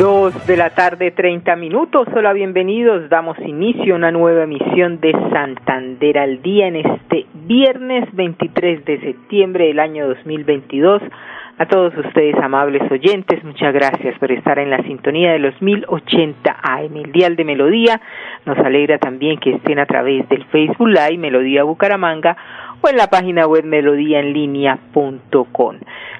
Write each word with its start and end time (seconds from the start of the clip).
Dos 0.00 0.32
de 0.46 0.56
la 0.56 0.70
tarde, 0.70 1.10
30 1.10 1.56
minutos. 1.56 2.08
Hola, 2.16 2.32
bienvenidos. 2.32 3.10
Damos 3.10 3.38
inicio 3.40 3.92
a 3.92 3.98
una 3.98 4.10
nueva 4.10 4.44
emisión 4.44 4.98
de 4.98 5.12
Santander 5.30 6.16
al 6.16 6.40
Día 6.40 6.68
en 6.68 6.76
este 6.76 7.26
viernes 7.34 8.08
23 8.14 8.82
de 8.86 8.98
septiembre 8.98 9.66
del 9.66 9.78
año 9.78 10.08
2022. 10.08 11.02
A 11.58 11.66
todos 11.66 11.94
ustedes, 11.98 12.34
amables 12.36 12.90
oyentes, 12.90 13.44
muchas 13.44 13.74
gracias 13.74 14.18
por 14.18 14.32
estar 14.32 14.58
en 14.58 14.70
la 14.70 14.82
sintonía 14.84 15.32
de 15.32 15.38
los 15.38 15.60
1080 15.60 16.56
AM, 16.62 16.96
el 16.96 17.12
Dial 17.12 17.36
de 17.36 17.44
Melodía. 17.44 18.00
Nos 18.46 18.56
alegra 18.56 18.96
también 18.96 19.36
que 19.36 19.56
estén 19.56 19.78
a 19.78 19.84
través 19.84 20.26
del 20.30 20.46
Facebook 20.46 20.88
Live 20.88 21.18
Melodía 21.18 21.64
Bucaramanga 21.64 22.38
o 22.80 22.88
en 22.88 22.96
la 22.96 23.08
página 23.08 23.46
web 23.46 23.66
melodíaenlínea.com. 23.66 25.76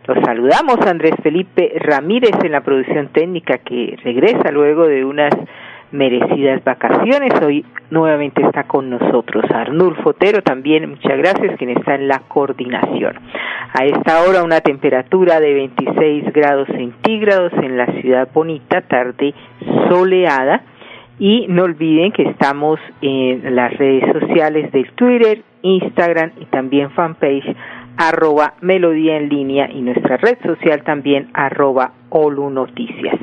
Los 0.06 0.18
saludamos 0.24 0.78
Andrés 0.86 1.14
Felipe 1.22 1.72
Ramírez 1.78 2.32
en 2.42 2.52
la 2.52 2.62
producción 2.62 3.09
técnica 3.09 3.59
que 3.59 3.96
regresa 4.02 4.51
luego 4.51 4.87
de 4.87 5.04
unas 5.04 5.32
merecidas 5.93 6.62
vacaciones. 6.65 7.32
Hoy 7.43 7.65
nuevamente 7.90 8.43
está 8.43 8.65
con 8.65 8.90
nosotros 8.90 9.45
Arnulfo 9.52 10.10
Otero 10.10 10.43
también, 10.43 10.88
muchas 10.88 11.18
gracias, 11.18 11.56
quien 11.59 11.71
está 11.71 11.95
en 11.95 12.09
la 12.09 12.21
coordinación. 12.28 13.18
A 13.73 13.84
esta 13.84 14.23
hora 14.23 14.43
una 14.43 14.60
temperatura 14.60 15.40
de 15.40 15.54
26 15.54 16.32
grados 16.32 16.68
centígrados 16.68 17.52
en 17.54 17.76
la 17.76 17.87
ciudad 18.01 18.28
bonita, 18.32 18.82
tarde 18.82 19.34
soleada. 19.88 20.62
Y 21.18 21.45
no 21.48 21.65
olviden 21.65 22.12
que 22.12 22.23
estamos 22.23 22.80
en 23.02 23.54
las 23.54 23.76
redes 23.76 24.10
sociales 24.10 24.73
del 24.73 24.90
Twitter, 24.93 25.43
Instagram 25.60 26.30
y 26.40 26.46
también 26.46 26.90
fanpage 26.93 27.45
arroba 28.01 28.54
melodía 28.62 29.18
en 29.18 29.29
línea 29.29 29.70
y 29.70 29.82
nuestra 29.82 30.16
red 30.16 30.38
social 30.43 30.82
también 30.84 31.29
arroba 31.34 31.93
Olu 32.09 32.48
Noticias. 32.48 33.18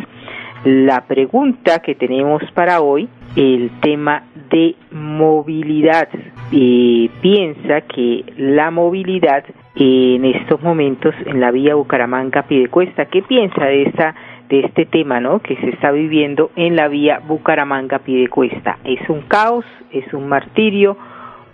La 0.66 1.02
pregunta 1.08 1.80
que 1.80 1.95
tenemos 1.95 2.44
para 2.53 2.81
hoy, 2.81 3.09
el 3.36 3.72
tema 3.81 4.23
de 4.52 4.75
movilidad. 4.92 6.08
Eh, 6.52 7.09
piensa 7.22 7.81
que 7.81 8.23
la 8.38 8.70
movilidad 8.70 9.44
en 9.75 10.25
estos 10.25 10.61
momentos 10.61 11.16
en 11.25 11.39
la 11.39 11.50
vía 11.50 11.73
Bucaramanga 11.73 12.44
Pidecuesta, 12.44 13.05
¿qué 13.05 13.23
piensa 13.23 13.66
de 13.66 13.81
esta 13.83 14.16
de 14.50 14.61
este 14.61 14.86
tema, 14.86 15.20
¿no? 15.20 15.39
Que 15.39 15.58
se 15.58 15.70
está 15.70 15.92
viviendo 15.92 16.52
en 16.55 16.75
la 16.75 16.88
vía 16.88 17.20
Bucaramanga 17.28 18.00
Pidecuesta. 18.00 18.78
¿Es 18.86 19.09
un 19.09 19.22
caos? 19.22 19.66
¿Es 19.92 20.14
un 20.14 20.30
martirio? 20.30 20.98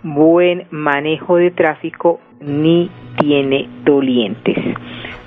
Buen 0.04 0.66
manejo 0.70 1.36
de 1.36 1.50
tráfico 1.50 2.20
ni 2.40 2.90
tiene 3.18 3.68
dolientes. 3.84 4.56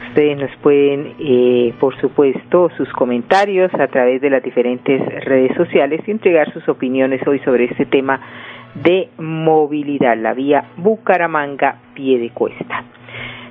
Ustedes 0.07 0.37
nos 0.37 0.55
pueden, 0.61 1.13
eh, 1.19 1.73
por 1.79 1.99
supuesto, 1.99 2.69
sus 2.77 2.91
comentarios 2.93 3.73
a 3.73 3.87
través 3.87 4.21
de 4.21 4.29
las 4.29 4.41
diferentes 4.41 5.01
redes 5.25 5.55
sociales 5.55 6.01
y 6.07 6.11
entregar 6.11 6.51
sus 6.53 6.67
opiniones 6.69 7.21
hoy 7.27 7.39
sobre 7.39 7.65
este 7.65 7.85
tema 7.85 8.21
de 8.83 9.09
movilidad, 9.17 10.17
la 10.17 10.33
vía 10.33 10.65
Bucaramanga 10.77 11.79
pie 11.93 12.19
de 12.19 12.29
cuesta. 12.29 12.83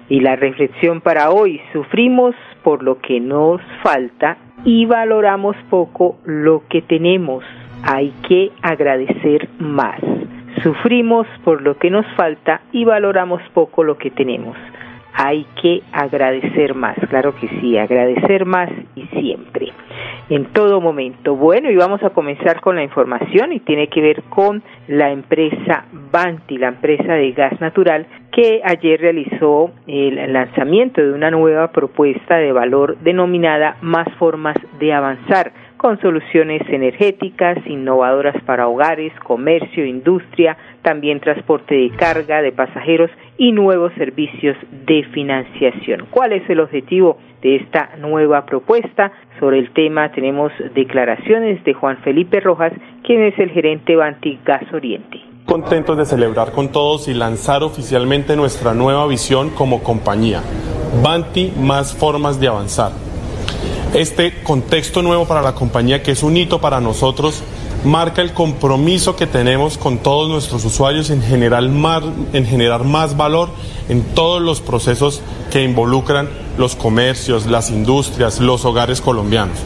Y 0.09 0.21
la 0.21 0.37
reflexión 0.37 1.01
para 1.01 1.31
hoy, 1.31 1.61
sufrimos 1.73 2.35
por 2.63 2.83
lo 2.83 2.99
que 2.99 3.21
nos 3.21 3.61
falta 3.83 4.37
y 4.65 4.87
valoramos 4.87 5.57
poco 5.69 6.19
lo 6.25 6.63
que 6.69 6.83
tenemos. 6.83 7.45
Hay 7.83 8.13
que 8.29 8.51
agradecer 8.63 9.49
más. 9.59 10.01
Sufrimos 10.63 11.27
por 11.45 11.63
lo 11.63 11.77
que 11.77 11.91
nos 11.91 12.07
falta 12.17 12.63
y 12.73 12.85
valoramos 12.85 13.43
poco 13.53 13.85
lo 13.85 13.99
que 13.99 14.11
tenemos. 14.11 14.57
Hay 15.19 15.47
que 15.63 15.83
agradecer 15.93 16.75
más, 16.75 16.97
claro 17.09 17.35
que 17.35 17.49
sí, 17.49 17.79
agradecer 17.79 18.45
más 18.45 18.71
y 18.95 19.07
siempre, 19.19 19.73
en 20.29 20.45
todo 20.53 20.81
momento. 20.83 21.37
Bueno, 21.37 21.71
y 21.71 21.77
vamos 21.77 22.03
a 22.03 22.11
comenzar 22.11 22.61
con 22.61 22.77
la 22.77 22.83
información 22.83 23.55
y 23.55 23.61
tiene 23.61 23.89
que 23.89 24.03
ver 24.03 24.23
con 24.25 24.63
la 24.89 25.11
empresa 25.11 25.87
Banti, 26.13 26.59
la 26.59 26.69
empresa 26.69 27.15
de 27.15 27.33
gas 27.33 27.59
natural, 27.63 28.07
que 28.31 28.61
ayer 28.63 29.01
realizó 29.01 29.71
el 29.87 30.33
lanzamiento 30.35 31.03
de 31.03 31.13
una 31.13 31.31
nueva 31.31 31.73
propuesta 31.73 32.37
de 32.37 32.53
valor 32.53 32.99
denominada 32.99 33.79
Más 33.81 34.09
formas 34.19 34.57
de 34.79 34.93
avanzar 34.93 35.53
con 35.87 36.01
soluciones 36.01 36.63
energéticas, 36.69 37.59
innovadoras 37.65 38.35
para 38.43 38.67
hogares, 38.67 39.13
comercio, 39.23 39.87
industria, 39.87 40.57
también 40.83 41.21
transporte 41.21 41.77
de 41.77 41.91
carga 41.91 42.43
de 42.43 42.51
pasajeros 42.51 43.09
y 43.39 43.53
nuevos 43.53 43.93
servicios 43.97 44.57
de 44.85 45.05
financiación. 45.15 46.09
¿Cuál 46.11 46.33
es 46.33 46.51
el 46.51 46.59
objetivo 46.59 47.19
de 47.41 47.55
esta 47.59 47.91
nueva 47.99 48.47
propuesta? 48.47 49.13
Sobre 49.39 49.61
el 49.61 49.73
tema 49.75 50.11
tenemos 50.11 50.51
declaraciones 50.75 51.63
de 51.63 51.75
Juan 51.75 51.99
Felipe 51.99 52.41
Rojas, 52.41 52.73
quien 53.05 53.23
es 53.23 53.39
el 53.39 53.51
gerente 53.51 53.95
Banti 53.95 54.41
Gas 54.45 54.65
Oriente. 54.75 55.21
Contentos 55.45 55.97
de 55.97 56.05
celebrar 56.05 56.51
con 56.51 56.73
todos 56.73 57.07
y 57.07 57.15
lanzar 57.15 57.63
oficialmente 57.63 58.35
nuestra 58.35 58.75
nueva 58.75 59.07
visión 59.07 59.51
como 59.51 59.85
compañía. 59.85 60.41
Banti, 61.01 61.53
más 61.57 61.97
formas 61.97 62.41
de 62.41 62.49
avanzar 62.49 63.06
este 63.97 64.43
contexto 64.43 65.01
nuevo 65.01 65.27
para 65.27 65.41
la 65.41 65.55
compañía, 65.55 66.03
que 66.03 66.13
es 66.13 66.23
un 66.23 66.37
hito 66.37 66.61
para 66.61 66.81
nosotros, 66.83 67.43
marca 67.85 68.21
el 68.21 68.35
compromiso 68.35 69.17
que 69.17 69.27
tenemos 69.27 69.79
con 69.79 69.99
todos 69.99 70.29
nuestros 70.29 70.65
usuarios 70.67 71.09
en 71.09 71.23
generar 71.23 71.67
más, 71.69 72.03
en 72.35 72.45
generar 72.45 72.85
más 72.85 73.17
valor 73.17 73.49
en 73.89 74.03
todos 74.03 74.43
los 74.43 74.61
procesos 74.61 75.23
que 75.51 75.63
involucran 75.63 76.29
los 76.59 76.77
comercios, 76.77 77.47
las 77.47 77.71
industrias, 77.71 78.39
los 78.41 78.67
hogares 78.67 79.01
colombianos. 79.01 79.59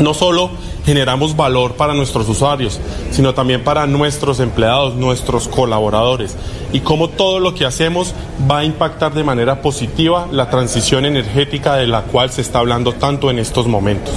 No 0.00 0.14
solo 0.14 0.50
generamos 0.84 1.36
valor 1.36 1.74
para 1.74 1.94
nuestros 1.94 2.28
usuarios, 2.28 2.80
sino 3.10 3.34
también 3.34 3.64
para 3.64 3.86
nuestros 3.86 4.40
empleados, 4.40 4.94
nuestros 4.94 5.48
colaboradores, 5.48 6.36
y 6.72 6.80
cómo 6.80 7.08
todo 7.08 7.40
lo 7.40 7.54
que 7.54 7.64
hacemos 7.64 8.14
va 8.50 8.58
a 8.58 8.64
impactar 8.64 9.14
de 9.14 9.24
manera 9.24 9.62
positiva 9.62 10.28
la 10.30 10.50
transición 10.50 11.04
energética 11.04 11.76
de 11.76 11.86
la 11.86 12.02
cual 12.02 12.30
se 12.30 12.40
está 12.40 12.58
hablando 12.58 12.92
tanto 12.92 13.30
en 13.30 13.38
estos 13.38 13.66
momentos. 13.66 14.14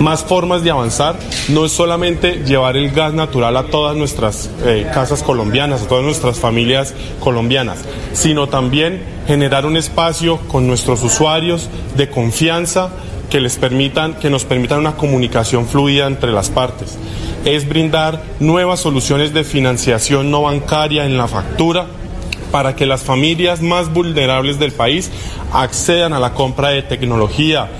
Más 0.00 0.24
formas 0.24 0.64
de 0.64 0.70
avanzar 0.70 1.16
no 1.48 1.64
es 1.64 1.72
solamente 1.72 2.42
llevar 2.44 2.76
el 2.76 2.90
gas 2.90 3.14
natural 3.14 3.56
a 3.56 3.64
todas 3.64 3.96
nuestras 3.96 4.50
eh, 4.64 4.88
casas 4.92 5.22
colombianas, 5.22 5.82
a 5.82 5.88
todas 5.88 6.04
nuestras 6.04 6.38
familias 6.38 6.94
colombianas, 7.20 7.78
sino 8.12 8.48
también 8.48 9.02
generar 9.26 9.66
un 9.66 9.76
espacio 9.76 10.38
con 10.48 10.66
nuestros 10.66 11.02
usuarios 11.02 11.68
de 11.96 12.10
confianza, 12.10 12.90
que 13.32 13.40
les 13.40 13.56
permitan, 13.56 14.12
que 14.12 14.28
nos 14.28 14.44
permitan 14.44 14.80
una 14.80 14.96
comunicación 14.96 15.66
fluida 15.66 16.06
entre 16.06 16.32
las 16.32 16.50
partes. 16.50 16.98
Es 17.46 17.66
brindar 17.66 18.22
nuevas 18.40 18.80
soluciones 18.80 19.32
de 19.32 19.42
financiación 19.42 20.30
no 20.30 20.42
bancaria 20.42 21.06
en 21.06 21.16
la 21.16 21.26
factura 21.28 21.86
para 22.50 22.76
que 22.76 22.84
las 22.84 23.00
familias 23.00 23.62
más 23.62 23.90
vulnerables 23.90 24.58
del 24.58 24.72
país 24.72 25.10
accedan 25.50 26.12
a 26.12 26.20
la 26.20 26.34
compra 26.34 26.68
de 26.68 26.82
tecnología, 26.82 27.70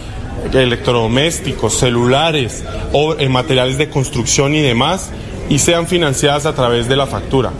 electrodomésticos, 0.55 1.75
celulares 1.75 2.65
eh, 3.19 3.29
materiales 3.29 3.77
de 3.77 3.91
construcción 3.91 4.55
y 4.55 4.63
demás 4.63 5.11
y 5.51 5.59
sean 5.59 5.87
financiadas 5.87 6.47
a 6.47 6.55
través 6.55 6.89
de 6.89 6.97
la 6.97 7.07
factura. 7.07 7.53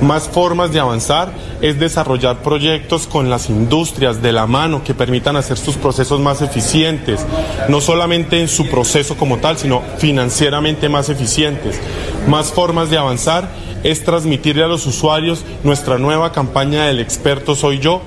Más 0.00 0.28
formas 0.28 0.72
de 0.72 0.78
avanzar 0.78 1.32
es 1.60 1.80
desarrollar 1.80 2.42
proyectos 2.42 3.08
con 3.08 3.30
las 3.30 3.50
industrias 3.50 4.22
de 4.22 4.32
la 4.32 4.46
mano 4.46 4.84
que 4.84 4.94
permitan 4.94 5.36
hacer 5.36 5.58
sus 5.58 5.74
procesos 5.74 6.20
más 6.20 6.40
eficientes, 6.40 7.26
no 7.68 7.80
solamente 7.80 8.40
en 8.40 8.46
su 8.46 8.68
proceso 8.68 9.16
como 9.16 9.38
tal, 9.38 9.58
sino 9.58 9.82
financieramente 9.98 10.88
más 10.88 11.08
eficientes. 11.08 11.80
Más 12.28 12.52
formas 12.52 12.90
de 12.90 12.98
avanzar 12.98 13.48
es 13.82 14.04
transmitirle 14.04 14.62
a 14.62 14.68
los 14.68 14.86
usuarios 14.86 15.44
nuestra 15.64 15.98
nueva 15.98 16.30
campaña 16.30 16.86
del 16.86 17.00
experto 17.00 17.56
soy 17.56 17.80
yo, 17.80 18.00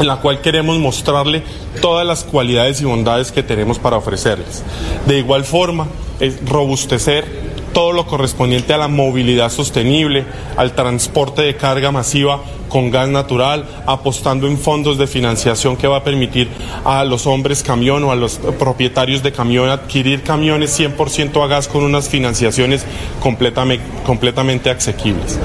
en 0.00 0.08
la 0.08 0.16
cual 0.16 0.40
queremos 0.40 0.78
mostrarle 0.78 1.44
todas 1.80 2.06
las 2.06 2.24
cualidades 2.24 2.80
y 2.80 2.86
bondades 2.86 3.30
que 3.30 3.44
tenemos 3.44 3.78
para 3.78 3.98
ofrecerles. 3.98 4.64
De 5.06 5.18
igual 5.18 5.44
forma, 5.44 5.86
es 6.18 6.44
robustecer 6.44 7.24
todo 7.72 7.92
lo 7.92 8.06
correspondiente 8.06 8.72
a 8.72 8.78
la 8.78 8.88
movilidad 8.88 9.50
sostenible, 9.50 10.24
al 10.56 10.74
transporte 10.74 11.42
de 11.42 11.56
carga 11.56 11.90
masiva 11.90 12.42
con 12.68 12.90
gas 12.90 13.08
natural, 13.08 13.66
apostando 13.86 14.46
en 14.46 14.56
fondos 14.56 14.96
de 14.96 15.06
financiación 15.06 15.76
que 15.76 15.88
va 15.88 15.98
a 15.98 16.04
permitir 16.04 16.48
a 16.84 17.04
los 17.04 17.26
hombres 17.26 17.62
camión 17.62 18.04
o 18.04 18.12
a 18.12 18.16
los 18.16 18.38
propietarios 18.58 19.22
de 19.22 19.32
camión 19.32 19.68
adquirir 19.68 20.22
camiones 20.22 20.78
100% 20.78 21.42
a 21.42 21.46
gas 21.46 21.68
con 21.68 21.82
unas 21.82 22.08
financiaciones 22.08 22.84
completamente, 23.20 23.84
completamente 24.06 24.70
asequibles. 24.70 25.38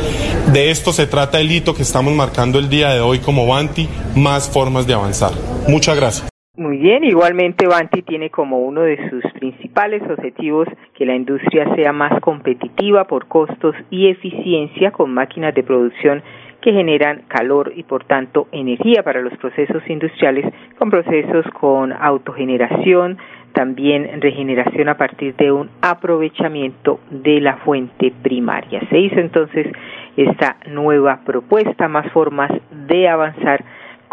De 0.54 0.72
esto 0.72 0.94
se 0.94 1.07
trata 1.07 1.39
el 1.39 1.51
hito 1.51 1.74
que 1.74 1.81
estamos 1.81 2.13
marcando 2.13 2.60
el 2.60 2.69
día 2.69 2.89
de 2.89 3.01
hoy 3.01 3.19
como 3.19 3.48
Banti, 3.48 3.89
más 4.16 4.48
formas 4.48 4.86
de 4.88 4.94
avanzar. 4.94 5.33
Muchas 5.68 5.95
gracias. 5.95 6.34
Muy 6.57 6.77
bien, 6.77 7.03
igualmente 7.03 7.67
Banti 7.67 8.01
tiene 8.01 8.29
como 8.29 8.59
uno 8.59 8.79
de 8.81 9.09
sus 9.09 9.23
principales 9.33 10.01
objetivos 10.09 10.69
que 10.93 11.05
la 11.05 11.13
industria 11.13 11.75
sea 11.75 11.91
más 11.91 12.21
competitiva 12.21 13.03
por 13.07 13.27
costos 13.27 13.75
y 13.89 14.07
eficiencia 14.07 14.91
con 14.91 15.13
máquinas 15.13 15.53
de 15.53 15.63
producción 15.63 16.23
que 16.61 16.71
generan 16.71 17.23
calor 17.27 17.73
y 17.75 17.83
por 17.83 18.05
tanto 18.05 18.47
energía 18.53 19.03
para 19.03 19.19
los 19.19 19.37
procesos 19.37 19.83
industriales 19.89 20.45
con 20.79 20.89
procesos 20.89 21.45
con 21.59 21.91
autogeneración, 21.91 23.17
también 23.51 24.21
regeneración 24.21 24.87
a 24.87 24.97
partir 24.97 25.35
de 25.35 25.51
un 25.51 25.69
aprovechamiento 25.81 27.01
de 27.11 27.41
la 27.41 27.57
fuente 27.57 28.13
primaria. 28.23 28.79
Se 28.89 28.97
hizo 28.97 29.19
entonces 29.19 29.67
esta 30.15 30.55
nueva 30.71 31.19
propuesta, 31.25 31.89
más 31.89 32.09
formas 32.13 32.49
de 32.87 33.09
avanzar 33.09 33.61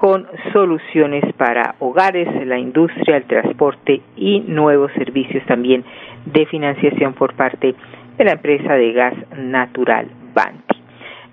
con 0.03 0.27
soluciones 0.53 1.23
para 1.37 1.77
hogares, 1.79 2.27
la 2.45 2.59
industria, 2.59 3.19
el 3.19 3.23
transporte 3.23 4.01
y 4.17 4.41
nuevos 4.41 4.91
servicios 4.95 5.47
también 5.47 5.85
de 6.25 6.45
financiación 6.47 7.15
por 7.15 7.35
parte 7.35 7.77
de 8.19 8.25
la 8.25 8.33
empresa 8.33 8.75
de 8.75 8.93
gas 8.93 9.15
natural 9.39 10.09
Banti. 10.35 10.77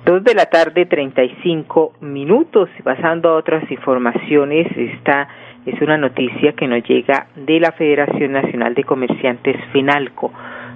Dos 0.06 0.24
de 0.24 0.36
la 0.36 0.46
tarde, 0.46 0.86
35 0.86 1.94
minutos. 2.02 2.70
Pasando 2.84 3.30
a 3.30 3.38
otras 3.38 3.64
informaciones, 3.72 4.68
esta 4.78 5.28
es 5.66 5.82
una 5.82 5.98
noticia 5.98 6.54
que 6.54 6.68
nos 6.68 6.84
llega 6.84 7.26
de 7.36 7.60
la 7.60 7.72
Federación 7.72 8.34
Nacional 8.34 8.76
de 8.76 8.84
Comerciantes 8.84 9.58
FENALCO 9.74 10.32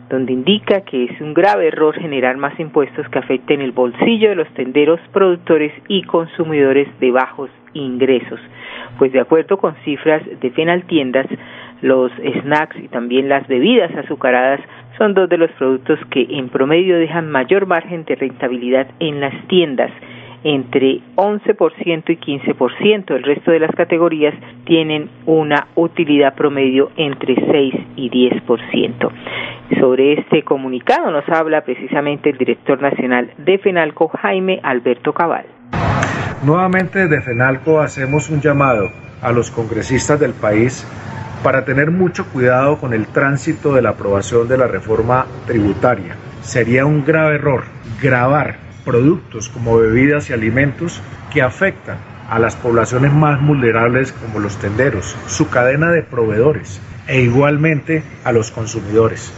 donde 0.09 0.33
indica 0.33 0.81
que 0.81 1.05
es 1.05 1.21
un 1.21 1.33
grave 1.33 1.67
error 1.67 1.95
generar 1.95 2.37
más 2.37 2.59
impuestos 2.59 3.07
que 3.09 3.19
afecten 3.19 3.61
el 3.61 3.71
bolsillo 3.71 4.29
de 4.29 4.35
los 4.35 4.47
tenderos, 4.53 4.99
productores 5.11 5.71
y 5.87 6.03
consumidores 6.03 6.87
de 6.99 7.11
bajos 7.11 7.49
ingresos. 7.73 8.39
Pues 8.99 9.11
de 9.11 9.19
acuerdo 9.19 9.57
con 9.57 9.75
cifras 9.83 10.21
de 10.39 10.51
Fenaltiendas, 10.51 11.27
los 11.81 12.11
snacks 12.41 12.77
y 12.77 12.87
también 12.87 13.27
las 13.27 13.47
bebidas 13.47 13.93
azucaradas 13.95 14.61
son 14.97 15.13
dos 15.13 15.27
de 15.27 15.37
los 15.37 15.51
productos 15.51 15.99
que 16.11 16.27
en 16.29 16.49
promedio 16.49 16.97
dejan 16.97 17.29
mayor 17.29 17.65
margen 17.65 18.05
de 18.05 18.15
rentabilidad 18.15 18.87
en 18.99 19.19
las 19.19 19.33
tiendas 19.47 19.91
entre 20.43 21.01
11% 21.15 22.03
y 22.09 22.17
15%. 22.17 23.15
El 23.15 23.23
resto 23.23 23.51
de 23.51 23.59
las 23.59 23.71
categorías 23.75 24.33
tienen 24.65 25.09
una 25.25 25.67
utilidad 25.75 26.35
promedio 26.35 26.91
entre 26.97 27.35
6 27.35 27.73
y 27.95 28.09
10%. 28.09 29.11
Sobre 29.79 30.13
este 30.13 30.43
comunicado 30.43 31.11
nos 31.11 31.27
habla 31.29 31.61
precisamente 31.61 32.29
el 32.29 32.37
director 32.37 32.81
nacional 32.81 33.31
de 33.37 33.57
FENALCO, 33.57 34.09
Jaime 34.09 34.59
Alberto 34.63 35.13
Cabal. 35.13 35.45
Nuevamente 36.45 37.07
desde 37.07 37.21
FENALCO 37.21 37.79
hacemos 37.79 38.29
un 38.29 38.41
llamado 38.41 38.89
a 39.21 39.31
los 39.31 39.49
congresistas 39.49 40.19
del 40.19 40.33
país 40.33 40.85
para 41.43 41.65
tener 41.65 41.91
mucho 41.91 42.25
cuidado 42.31 42.77
con 42.77 42.93
el 42.93 43.07
tránsito 43.07 43.73
de 43.73 43.81
la 43.81 43.91
aprobación 43.91 44.47
de 44.47 44.57
la 44.57 44.67
reforma 44.67 45.25
tributaria. 45.45 46.15
Sería 46.41 46.85
un 46.85 47.05
grave 47.05 47.35
error 47.35 47.63
grabar 48.01 48.62
productos 48.85 49.49
como 49.49 49.77
bebidas 49.77 50.29
y 50.29 50.33
alimentos 50.33 51.01
que 51.31 51.41
afectan 51.41 51.97
a 52.29 52.39
las 52.39 52.55
poblaciones 52.55 53.13
más 53.13 53.45
vulnerables 53.45 54.11
como 54.11 54.39
los 54.39 54.57
tenderos, 54.57 55.15
su 55.27 55.49
cadena 55.49 55.91
de 55.91 56.03
proveedores 56.03 56.81
e 57.07 57.21
igualmente 57.21 58.03
a 58.23 58.31
los 58.31 58.51
consumidores. 58.51 59.33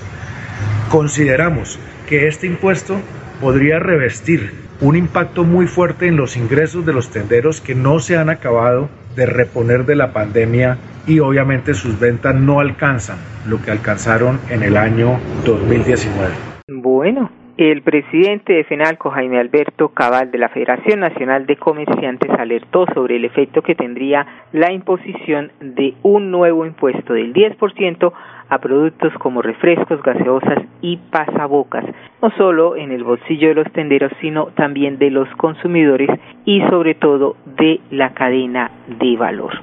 Consideramos 0.89 1.79
que 2.07 2.27
este 2.27 2.47
impuesto 2.47 2.99
podría 3.41 3.79
revestir 3.79 4.65
un 4.81 4.95
impacto 4.95 5.43
muy 5.43 5.67
fuerte 5.67 6.07
en 6.07 6.17
los 6.17 6.37
ingresos 6.37 6.85
de 6.85 6.93
los 6.93 7.09
tenderos 7.09 7.61
que 7.61 7.75
no 7.75 7.99
se 7.99 8.17
han 8.17 8.29
acabado 8.29 8.89
de 9.15 9.25
reponer 9.25 9.85
de 9.85 9.95
la 9.95 10.11
pandemia 10.11 10.77
y 11.07 11.19
obviamente 11.19 11.73
sus 11.73 11.99
ventas 11.99 12.35
no 12.35 12.59
alcanzan 12.59 13.17
lo 13.47 13.61
que 13.61 13.71
alcanzaron 13.71 14.39
en 14.49 14.63
el 14.63 14.75
año 14.75 15.19
2019. 15.45 16.33
Bueno, 16.67 17.31
el 17.57 17.83
presidente 17.83 18.51
de 18.51 18.65
FENALCO, 18.65 19.11
Jaime 19.11 19.39
Alberto 19.39 19.87
Cabal, 19.89 20.29
de 20.29 20.37
la 20.37 20.49
Federación 20.49 20.99
Nacional 20.99 21.45
de 21.45 21.55
Comerciantes, 21.55 22.29
alertó 22.31 22.85
sobre 22.93 23.15
el 23.15 23.23
efecto 23.23 23.61
que 23.61 23.75
tendría 23.75 24.25
la 24.51 24.73
imposición 24.73 25.53
de 25.61 25.93
un 26.03 26.31
nuevo 26.31 26.65
impuesto 26.65 27.13
del 27.13 27.33
10% 27.33 28.11
a 28.49 28.57
productos 28.59 29.13
como 29.19 29.41
refrescos, 29.41 30.03
gaseosas 30.03 30.63
y 30.81 30.97
pasabocas, 30.97 31.85
no 32.21 32.29
solo 32.31 32.75
en 32.75 32.91
el 32.91 33.05
bolsillo 33.05 33.47
de 33.47 33.55
los 33.55 33.71
tenderos, 33.71 34.11
sino 34.19 34.47
también 34.47 34.97
de 34.97 35.11
los 35.11 35.29
consumidores 35.37 36.09
y 36.43 36.61
sobre 36.69 36.93
todo 36.95 37.37
de 37.57 37.79
la 37.89 38.13
cadena 38.13 38.69
de 38.99 39.15
valor. 39.15 39.53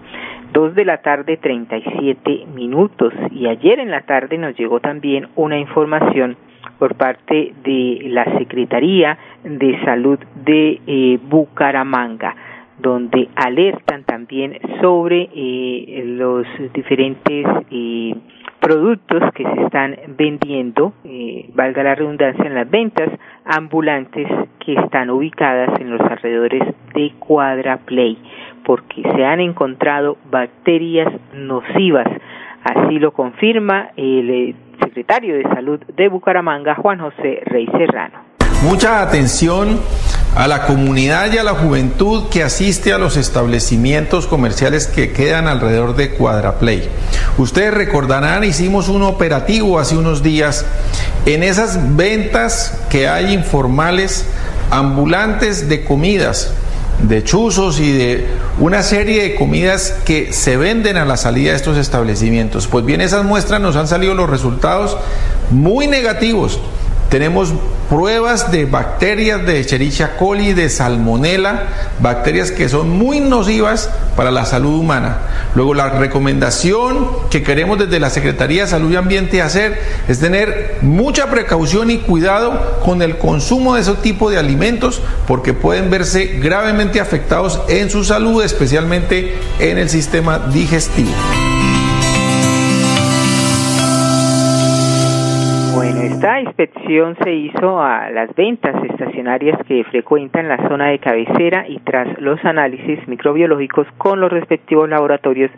Dos 0.55 0.75
de 0.75 0.85
la 0.87 0.99
tarde, 0.99 1.37
37 1.37 2.47
minutos. 2.55 3.13
Y 3.31 3.47
ayer 3.47 3.79
en 3.79 3.91
la 3.91 4.03
tarde 4.03 4.37
nos 4.37 4.57
llegó 4.57 4.81
también 4.81 5.29
una 5.35 5.59
información 5.59 6.37
por 6.79 6.95
parte 6.97 7.55
de 7.65 8.03
la 8.09 8.25
Secretaría 8.39 9.19
de 9.45 9.81
Salud 9.85 10.19
de 10.45 10.81
eh, 10.87 11.19
Bucaramanga 11.23 12.35
donde 12.79 13.29
alertan 13.37 14.03
también 14.03 14.59
sobre 14.81 15.29
eh, 15.33 16.03
los 16.05 16.45
diferentes 16.73 17.47
eh, 17.71 18.15
productos 18.59 19.23
que 19.35 19.45
se 19.45 19.63
están 19.63 19.97
vendiendo, 20.17 20.93
valga 21.55 21.85
la 21.85 21.95
redundancia, 21.95 22.45
en 22.45 22.55
las 22.55 22.69
ventas 22.69 23.09
ambulantes 23.45 24.27
que 24.65 24.75
están 24.75 25.11
ubicadas 25.11 25.81
en 25.81 25.91
los 25.91 26.01
alrededores 26.01 26.63
de 26.95 27.13
Cuadra 27.21 27.79
Play, 27.79 28.19
porque 28.65 29.03
se 29.03 29.25
han 29.25 29.41
encontrado 29.41 30.17
bacterias 30.31 31.13
nocivas. 31.35 32.09
Así 32.65 32.99
lo 32.99 33.13
confirma 33.13 33.91
el 33.97 34.55
secretario 34.93 35.37
de 35.39 35.43
Salud 35.45 35.81
de 35.97 36.09
Bucaramanga, 36.09 36.75
Juan 36.75 36.99
José 36.99 37.41
Rey 37.47 37.67
Serrano. 37.79 38.19
Mucha 38.63 39.01
atención 39.01 39.81
a 40.37 40.47
la 40.47 40.67
comunidad 40.67 41.33
y 41.33 41.39
a 41.39 41.43
la 41.43 41.55
juventud 41.55 42.29
que 42.31 42.43
asiste 42.43 42.93
a 42.93 42.99
los 42.99 43.17
establecimientos 43.17 44.27
comerciales 44.27 44.87
que 44.87 45.13
quedan 45.13 45.49
alrededor 45.49 45.97
de 45.97 46.11
Cuadraplay. 46.11 46.91
Ustedes 47.39 47.73
recordarán, 47.73 48.45
hicimos 48.45 48.91
un 48.91 49.03
operativo 49.03 49.79
hace 49.79 49.97
unos 49.97 50.23
días 50.23 50.67
en 51.25 51.43
esas 51.43 51.97
ventas 51.97 52.87
que 52.91 53.09
hay 53.09 53.33
informales 53.33 54.31
ambulantes 54.71 55.71
de 55.71 55.85
comidas 55.85 56.55
de 57.01 57.25
chuzos 57.25 57.81
y 57.81 57.93
de 57.93 58.27
una 58.59 58.83
serie 58.83 59.23
de 59.23 59.35
comidas 59.35 59.95
que 60.05 60.33
se 60.33 60.57
venden 60.57 60.97
a 60.97 61.05
la 61.05 61.17
salida 61.17 61.51
de 61.51 61.57
estos 61.57 61.77
establecimientos. 61.77 62.67
Pues 62.67 62.85
bien, 62.85 63.01
esas 63.01 63.25
muestras 63.25 63.61
nos 63.61 63.77
han 63.77 63.89
salido 63.89 64.15
los 64.15 64.31
resultados 64.31 64.97
muy 65.51 65.87
negativos. 65.87 66.61
Tenemos 67.09 67.53
pruebas 67.91 68.51
de 68.51 68.65
bacterias 68.65 69.45
de 69.45 69.61
Escherichia 69.61 70.17
coli, 70.17 70.55
de 70.55 70.71
salmonella, 70.71 71.65
bacterias 72.01 72.51
que 72.51 72.71
son 72.71 72.89
muy 72.89 73.21
nocivas 73.21 73.91
para 74.17 74.31
la 74.31 74.47
salud 74.47 74.79
humana. 74.79 75.19
Luego 75.55 75.75
la 75.75 75.91
recomendación 75.91 77.09
que 77.31 77.43
queremos 77.43 77.79
desde 77.79 78.01
la 78.01 78.11
Secretaría 78.11 78.63
de 78.63 78.69
Salud 78.69 78.91
y 78.91 78.97
Ambiente 78.97 79.43
hacer 79.43 79.79
es 80.09 80.19
tener 80.19 80.79
mucha 80.81 81.31
precaución 81.31 81.91
y 81.91 81.99
cuidado 81.99 82.81
con 82.85 83.03
el 83.03 83.19
consumo 83.19 83.75
de 83.75 83.83
ese 83.83 83.95
tipo 83.95 84.31
de 84.31 84.39
alimentos 84.39 85.03
porque 85.27 85.53
pueden 85.53 85.91
verse 85.91 86.39
gravemente 86.43 87.01
afectados 87.01 87.61
en 87.69 87.91
su 87.91 88.05
salud, 88.05 88.43
especialmente 88.43 89.39
en 89.59 89.79
el 89.79 89.91
sistema 89.91 90.39
digestivo. 90.39 91.13
Esta 95.83 96.41
inspección 96.41 97.17
se 97.25 97.33
hizo 97.33 97.83
a 97.83 98.09
las 98.11 98.33
ventas 98.37 98.73
estacionarias 98.85 99.59
que 99.67 99.83
frecuentan 99.85 100.47
la 100.47 100.69
zona 100.69 100.91
de 100.91 101.01
cabecera 101.01 101.67
y 101.69 101.79
tras 101.81 102.21
los 102.21 102.43
análisis 102.45 103.01
microbiológicos 103.09 103.89
con 103.99 104.21
los 104.21 104.31
respectivos 104.31 104.89
laboratorios 104.89 105.51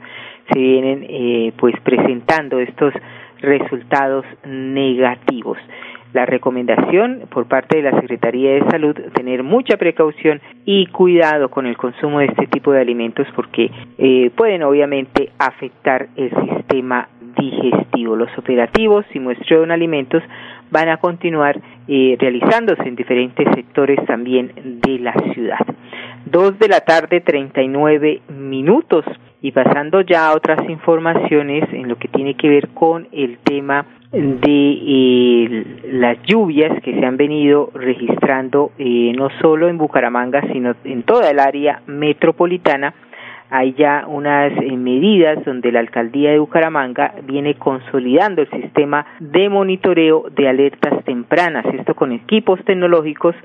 se 0.50 0.58
vienen 0.58 1.06
eh, 1.10 1.52
pues 1.58 1.74
presentando 1.82 2.58
estos 2.58 2.94
resultados 3.40 4.24
negativos. 4.46 5.58
La 6.14 6.24
recomendación 6.24 7.24
por 7.28 7.46
parte 7.46 7.76
de 7.76 7.90
la 7.90 8.00
Secretaría 8.00 8.52
de 8.52 8.70
Salud 8.70 8.96
tener 9.14 9.42
mucha 9.42 9.76
precaución 9.76 10.40
y 10.64 10.86
cuidado 10.86 11.50
con 11.50 11.66
el 11.66 11.76
consumo 11.76 12.20
de 12.20 12.26
este 12.26 12.46
tipo 12.46 12.72
de 12.72 12.80
alimentos 12.80 13.26
porque 13.36 13.70
eh, 13.98 14.30
pueden 14.34 14.62
obviamente 14.62 15.32
afectar 15.38 16.08
el 16.16 16.30
sistema 16.30 17.08
digestivo. 17.50 18.16
Los 18.16 18.30
operativos 18.38 19.04
y 19.14 19.20
muestreo 19.20 19.64
en 19.64 19.70
alimentos 19.70 20.22
van 20.70 20.88
a 20.88 20.96
continuar 20.96 21.60
eh, 21.86 22.16
realizándose 22.18 22.82
en 22.82 22.96
diferentes 22.96 23.46
sectores 23.54 24.04
también 24.06 24.52
de 24.82 24.98
la 24.98 25.14
ciudad. 25.32 25.64
Dos 26.24 26.58
de 26.58 26.68
la 26.68 26.80
tarde, 26.80 27.20
39 27.20 28.22
minutos. 28.28 29.04
Y 29.42 29.52
pasando 29.52 30.00
ya 30.00 30.28
a 30.28 30.34
otras 30.34 30.68
informaciones 30.70 31.70
en 31.72 31.86
lo 31.86 31.96
que 31.96 32.08
tiene 32.08 32.34
que 32.34 32.48
ver 32.48 32.68
con 32.68 33.06
el 33.12 33.36
tema 33.44 33.84
de 34.10 34.78
eh, 34.86 35.64
las 35.92 36.16
lluvias 36.22 36.80
que 36.82 36.98
se 36.98 37.04
han 37.04 37.16
venido 37.16 37.70
registrando 37.74 38.70
eh, 38.78 39.12
no 39.14 39.28
solo 39.42 39.68
en 39.68 39.76
Bucaramanga, 39.76 40.40
sino 40.52 40.74
en 40.84 41.02
toda 41.02 41.30
el 41.30 41.40
área 41.40 41.82
metropolitana. 41.86 42.94
Hay 43.56 43.72
ya 43.74 44.04
unas 44.08 44.50
eh, 44.50 44.76
medidas 44.76 45.44
donde 45.44 45.70
la 45.70 45.78
alcaldía 45.78 46.32
de 46.32 46.40
Bucaramanga 46.40 47.14
viene 47.22 47.54
consolidando 47.54 48.42
el 48.42 48.50
sistema 48.50 49.06
de 49.20 49.48
monitoreo 49.48 50.24
de 50.34 50.48
alertas 50.48 51.04
tempranas, 51.04 51.64
esto 51.66 51.94
con 51.94 52.10
equipos 52.10 52.58
tecnológicos 52.64 53.36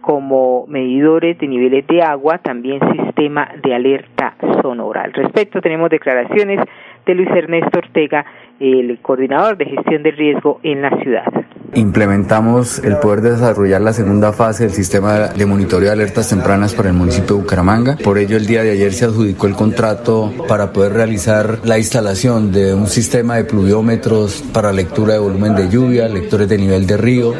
como 0.00 0.66
medidores 0.68 1.36
de 1.36 1.48
niveles 1.48 1.86
de 1.86 2.00
agua, 2.00 2.38
también 2.38 2.80
sistema 2.96 3.46
de 3.62 3.74
alerta 3.74 4.36
sonora. 4.62 5.02
Al 5.02 5.12
respecto 5.12 5.60
tenemos 5.60 5.90
declaraciones 5.90 6.60
de 7.04 7.14
Luis 7.14 7.28
Ernesto 7.28 7.80
Ortega, 7.80 8.24
el 8.58 8.98
coordinador 9.02 9.58
de 9.58 9.66
gestión 9.66 10.02
del 10.02 10.16
riesgo 10.16 10.60
en 10.62 10.80
la 10.80 10.96
ciudad. 11.02 11.30
Implementamos 11.74 12.78
el 12.78 12.96
poder 12.96 13.20
desarrollar 13.20 13.82
la 13.82 13.92
segunda 13.92 14.32
fase 14.32 14.64
del 14.64 14.72
sistema 14.72 15.28
de 15.28 15.46
monitoreo 15.46 15.88
de 15.88 15.92
alertas 15.92 16.28
tempranas 16.28 16.72
para 16.72 16.88
el 16.88 16.94
municipio 16.94 17.36
de 17.36 17.42
Bucaramanga. 17.42 17.98
Por 18.02 18.16
ello, 18.16 18.38
el 18.38 18.46
día 18.46 18.62
de 18.62 18.70
ayer 18.70 18.94
se 18.94 19.04
adjudicó 19.04 19.46
el 19.46 19.54
contrato 19.54 20.32
para 20.48 20.72
poder 20.72 20.94
realizar 20.94 21.60
la 21.64 21.78
instalación 21.78 22.52
de 22.52 22.72
un 22.72 22.88
sistema 22.88 23.36
de 23.36 23.44
pluviómetros 23.44 24.42
para 24.52 24.72
lectura 24.72 25.14
de 25.14 25.18
volumen 25.18 25.54
de 25.54 25.68
lluvia, 25.68 26.08
lectores 26.08 26.48
de 26.48 26.56
nivel 26.56 26.86
de 26.86 26.96
río, 26.96 27.34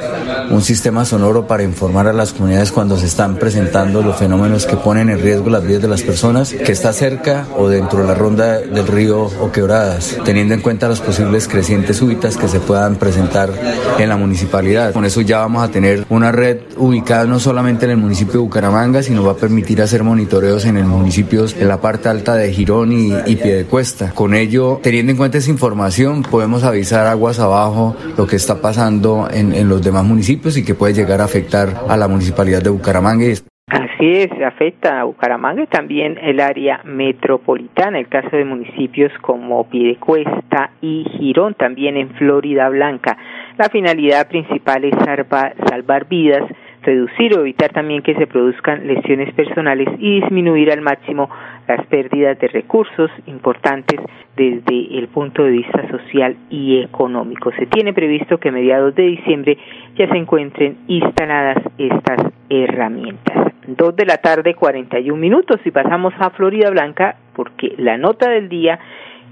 un 0.51 0.63
sistema 0.63 1.05
sonoro 1.05 1.47
para 1.47 1.63
informar 1.63 2.07
a 2.07 2.13
las 2.13 2.33
comunidades 2.35 2.71
cuando 2.71 2.99
se 2.99 3.07
están 3.07 3.37
presentando 3.37 4.03
los 4.03 4.17
fenómenos 4.17 4.67
que 4.67 4.77
ponen 4.77 5.09
en 5.09 5.21
riesgo 5.21 5.49
las 5.49 5.65
vidas 5.65 5.83
de 5.83 5.89
las 5.89 6.03
personas, 6.03 6.53
que 6.53 6.73
está 6.73 6.93
cerca 6.93 7.47
o 7.57 7.69
dentro 7.69 8.01
de 8.01 8.07
la 8.07 8.15
ronda 8.15 8.59
del 8.59 8.87
río 8.87 9.23
o 9.25 9.53
quebradas, 9.53 10.17
teniendo 10.25 10.55
en 10.55 10.61
cuenta 10.61 10.89
las 10.89 11.01
posibles 11.01 11.49
crecientes 11.49 11.97
súbitas 11.97 12.37
que 12.37 12.49
se 12.49 12.61
puedan 12.61 12.97
presentar 12.97 13.51
en 13.99 14.09
la 14.09 14.18
municipalidad. 14.19 14.93
Con 14.93 15.05
eso 15.05 15.21
ya 15.23 15.39
vamos 15.39 15.63
a 15.63 15.71
tener 15.71 16.05
una 16.11 16.33
red 16.33 16.59
ubicada 16.77 17.25
no 17.25 17.39
solamente 17.39 17.87
en 17.87 17.93
el 17.93 17.97
municipio 17.97 18.35
de 18.35 18.39
Bucaramanga, 18.41 19.03
sino 19.03 19.25
va 19.25 19.33
a 19.33 19.37
permitir 19.37 19.81
hacer 19.81 20.03
monitoreos 20.03 20.67
en 20.67 20.77
el 20.77 20.85
municipios 20.85 21.57
en 21.57 21.69
la 21.69 21.81
parte 21.81 22.09
alta 22.09 22.35
de 22.35 22.53
Girón 22.53 22.93
y, 22.93 23.13
y 23.27 23.37
Piedecuesta. 23.37 24.13
Con 24.13 24.35
ello, 24.35 24.81
teniendo 24.83 25.13
en 25.13 25.19
cuenta 25.19 25.39
esa 25.39 25.51
información, 25.51 26.23
podemos 26.23 26.65
avisar 26.65 27.07
aguas 27.07 27.39
abajo 27.39 27.97
lo 28.17 28.27
que 28.27 28.37
está 28.37 28.61
pasando 28.61 29.29
en, 29.33 29.53
en 29.53 29.69
los 29.69 29.83
demás 29.83 30.05
municipios 30.05 30.57
y 30.57 30.65
que 30.65 30.75
puede 30.75 30.95
llegar 30.95 31.21
a 31.21 31.25
afectar 31.25 31.85
a 31.89 31.97
la 31.97 32.09
municipalidad 32.09 32.63
de 32.63 32.71
Bucaramanga. 32.71 33.25
Así 33.69 34.13
es, 34.13 34.31
afecta 34.47 35.01
a 35.01 35.05
Bucaramanga 35.05 35.63
y 35.63 35.67
también 35.67 36.17
el 36.23 36.41
área 36.41 36.81
metropolitana, 36.85 37.99
el 37.99 38.09
caso 38.09 38.35
de 38.35 38.45
municipios 38.45 39.13
como 39.21 39.69
Piedecuesta 39.69 40.71
y 40.81 41.05
Girón, 41.19 41.55
también 41.55 41.97
en 41.97 42.11
Florida 42.15 42.69
Blanca. 42.71 43.19
La 43.59 43.69
finalidad 43.71 44.29
principal 44.29 44.85
es 44.85 44.95
salvar, 45.05 46.07
vidas, 46.09 46.45
reducir 46.83 47.37
o 47.37 47.41
evitar 47.41 47.73
también 47.73 48.03
que 48.03 48.15
se 48.15 48.29
produzcan 48.29 48.87
lesiones 48.87 49.35
personales 49.35 49.89
y 49.99 50.21
disminuir 50.21 50.71
al 50.71 50.81
máximo 50.81 51.29
las 51.67 51.85
pérdidas 51.87 52.39
de 52.39 52.47
recursos 52.47 53.11
importantes 53.27 53.99
desde 54.37 54.97
el 54.97 55.09
punto 55.09 55.43
de 55.43 55.51
vista 55.51 55.91
social 55.91 56.37
y 56.51 56.81
económico. 56.83 57.51
Se 57.59 57.67
tiene 57.67 57.93
previsto 57.93 58.39
que 58.39 58.51
a 58.51 58.53
mediados 58.53 58.95
de 58.95 59.03
diciembre 59.03 59.59
ya 59.97 60.09
se 60.09 60.17
encuentren 60.17 60.77
instaladas 60.87 61.59
estas 61.79 62.33
herramientas. 62.49 63.55
Dos 63.67 63.97
de 63.97 64.07
la 64.07 64.19
tarde, 64.19 64.55
41 64.55 65.21
minutos 65.21 65.61
y 65.65 65.73
pasamos 65.73 66.15
a 66.21 66.31
Florida 66.31 66.71
Blanca 66.71 67.17
porque 67.35 67.75
la 67.77 67.99
nota 67.99 68.31
del 68.31 68.49
día 68.49 68.79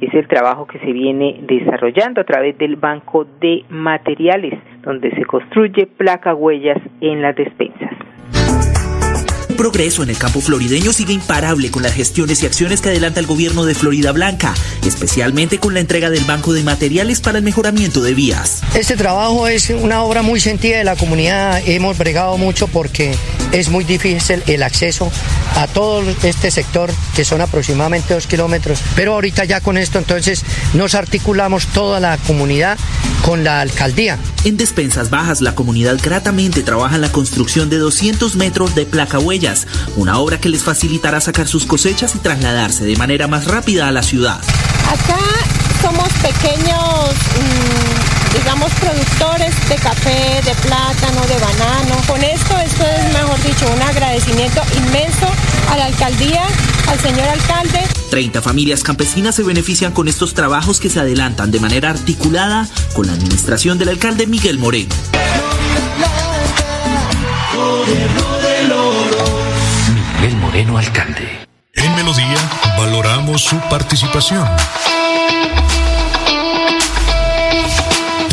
es 0.00 0.14
el 0.14 0.28
trabajo 0.28 0.66
que 0.66 0.78
se 0.78 0.92
viene 0.92 1.40
desarrollando 1.42 2.20
a 2.20 2.24
través 2.24 2.56
del 2.58 2.76
Banco 2.76 3.26
de 3.40 3.64
Materiales, 3.68 4.58
donde 4.82 5.10
se 5.12 5.24
construye 5.24 5.86
placa 5.86 6.34
huellas 6.34 6.78
en 7.00 7.22
las 7.22 7.34
despensas 7.34 7.92
progreso 9.56 10.02
en 10.02 10.10
el 10.10 10.18
campo 10.18 10.40
florideño 10.40 10.92
sigue 10.92 11.12
imparable 11.12 11.70
con 11.70 11.82
las 11.82 11.94
gestiones 11.94 12.42
y 12.42 12.46
acciones 12.46 12.80
que 12.80 12.90
adelanta 12.90 13.20
el 13.20 13.26
gobierno 13.26 13.64
de 13.64 13.74
Florida 13.74 14.12
Blanca, 14.12 14.54
especialmente 14.84 15.58
con 15.58 15.74
la 15.74 15.80
entrega 15.80 16.10
del 16.10 16.24
banco 16.24 16.52
de 16.52 16.62
materiales 16.62 17.20
para 17.20 17.38
el 17.38 17.44
mejoramiento 17.44 18.02
de 18.02 18.14
vías. 18.14 18.62
Este 18.74 18.96
trabajo 18.96 19.48
es 19.48 19.70
una 19.70 20.02
obra 20.02 20.22
muy 20.22 20.40
sentida 20.40 20.78
de 20.78 20.84
la 20.84 20.96
comunidad, 20.96 21.62
hemos 21.66 21.98
bregado 21.98 22.38
mucho 22.38 22.68
porque 22.68 23.14
es 23.52 23.68
muy 23.68 23.84
difícil 23.84 24.42
el 24.46 24.62
acceso 24.62 25.10
a 25.56 25.66
todo 25.66 26.02
este 26.22 26.50
sector, 26.50 26.90
que 27.14 27.24
son 27.24 27.40
aproximadamente 27.40 28.14
dos 28.14 28.26
kilómetros, 28.26 28.80
pero 28.94 29.14
ahorita 29.14 29.44
ya 29.44 29.60
con 29.60 29.78
esto 29.78 29.98
entonces 29.98 30.44
nos 30.74 30.94
articulamos 30.94 31.66
toda 31.68 31.98
la 32.00 32.18
comunidad 32.18 32.78
con 33.24 33.42
la 33.42 33.60
alcaldía. 33.60 34.18
En 34.44 34.56
Despensas 34.56 35.10
Bajas, 35.10 35.40
la 35.40 35.54
comunidad 35.54 35.98
gratamente 36.02 36.62
trabaja 36.62 36.96
en 36.96 37.00
la 37.00 37.10
construcción 37.10 37.70
de 37.70 37.78
200 37.78 38.36
metros 38.36 38.74
de 38.74 38.86
placa 38.86 39.18
una 39.96 40.18
obra 40.18 40.40
que 40.40 40.48
les 40.48 40.64
facilitará 40.64 41.20
sacar 41.20 41.46
sus 41.46 41.66
cosechas 41.66 42.14
y 42.14 42.18
trasladarse 42.18 42.84
de 42.84 42.96
manera 42.96 43.28
más 43.28 43.46
rápida 43.46 43.86
a 43.88 43.92
la 43.92 44.02
ciudad. 44.02 44.40
Acá 44.90 45.18
somos 45.82 46.08
pequeños... 46.22 47.14
Mmm 47.38 48.16
digamos, 48.36 48.70
productores 48.74 49.54
de 49.68 49.76
café, 49.76 50.40
de 50.44 50.54
plátano, 50.62 51.26
de 51.26 51.38
banano. 51.38 51.96
Con 52.06 52.22
esto, 52.22 52.56
esto 52.58 52.84
es, 52.84 53.12
mejor 53.12 53.42
dicho, 53.42 53.66
un 53.72 53.82
agradecimiento 53.82 54.60
inmenso 54.76 55.26
a 55.70 55.76
la 55.76 55.86
alcaldía, 55.86 56.44
al 56.88 57.00
señor 57.00 57.28
alcalde. 57.28 57.80
30 58.10 58.42
familias 58.42 58.82
campesinas 58.82 59.34
se 59.34 59.42
benefician 59.42 59.92
con 59.92 60.08
estos 60.08 60.34
trabajos 60.34 60.80
que 60.80 60.90
se 60.90 61.00
adelantan 61.00 61.50
de 61.50 61.60
manera 61.60 61.90
articulada 61.90 62.68
con 62.94 63.06
la 63.06 63.14
administración 63.14 63.78
del 63.78 63.88
alcalde 63.88 64.26
Miguel 64.26 64.58
Moreno. 64.58 64.94
En 71.74 71.94
Melodía 71.96 72.38
valoramos 72.78 73.42
su 73.42 73.60
participación. 73.68 74.48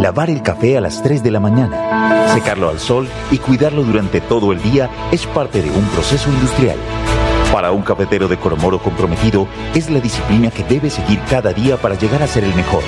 Lavar 0.00 0.30
el 0.30 0.40
café 0.40 0.78
a 0.78 0.80
las 0.80 1.02
3 1.02 1.22
de 1.22 1.30
la 1.30 1.40
mañana, 1.40 2.26
secarlo 2.32 2.70
al 2.70 2.80
sol 2.80 3.06
y 3.30 3.36
cuidarlo 3.36 3.82
durante 3.82 4.22
todo 4.22 4.50
el 4.50 4.62
día 4.62 4.88
es 5.12 5.26
parte 5.26 5.60
de 5.60 5.70
un 5.70 5.84
proceso 5.88 6.30
industrial. 6.30 6.78
Para 7.52 7.70
un 7.72 7.82
cafetero 7.82 8.26
de 8.26 8.38
Coromoro 8.38 8.78
comprometido, 8.78 9.46
es 9.74 9.90
la 9.90 10.00
disciplina 10.00 10.50
que 10.50 10.64
debe 10.64 10.88
seguir 10.88 11.20
cada 11.28 11.52
día 11.52 11.76
para 11.76 11.96
llegar 11.96 12.22
a 12.22 12.26
ser 12.26 12.44
el 12.44 12.54
mejor. 12.54 12.82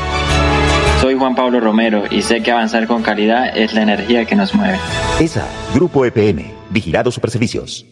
Soy 1.02 1.14
Juan 1.18 1.34
Pablo 1.34 1.60
Romero 1.60 2.04
y 2.10 2.22
sé 2.22 2.42
que 2.42 2.50
avanzar 2.50 2.86
con 2.86 3.02
calidad 3.02 3.58
es 3.58 3.74
la 3.74 3.82
energía 3.82 4.24
que 4.24 4.34
nos 4.34 4.54
mueve. 4.54 4.78
ESA, 5.20 5.46
Grupo 5.74 6.06
EPM, 6.06 6.50
Vigilado 6.70 7.10
Superservicios. 7.10 7.84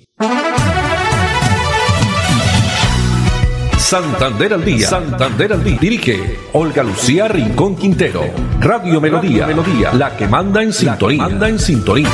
Santander 3.90 4.54
al 4.54 4.64
día. 4.64 4.86
Santander 4.86 5.52
al 5.52 5.64
día. 5.64 5.78
Dirige 5.80 6.36
Olga 6.52 6.84
Lucía 6.84 7.26
Rincón 7.26 7.74
Quintero. 7.74 8.20
Radio 8.60 9.00
Melodía. 9.00 9.48
Melodía. 9.48 9.92
La 9.94 10.16
que 10.16 10.28
manda 10.28 10.62
en 10.62 10.72
sintonía. 10.72 11.24
Manda 11.24 11.48
en 11.48 11.58
sintonía. 11.58 12.06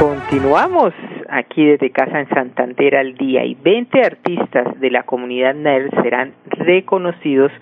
Continuamos 0.00 0.92
aquí 1.28 1.64
desde 1.64 1.92
casa 1.92 2.18
en 2.18 2.28
Santander 2.30 2.96
al 2.96 3.14
día 3.14 3.44
y 3.44 3.54
20 3.54 4.02
artistas 4.02 4.80
de 4.80 4.90
la 4.90 5.04
comunidad 5.04 5.54
NER 5.54 5.88
serán 6.02 6.34
reconocidos 6.46 7.52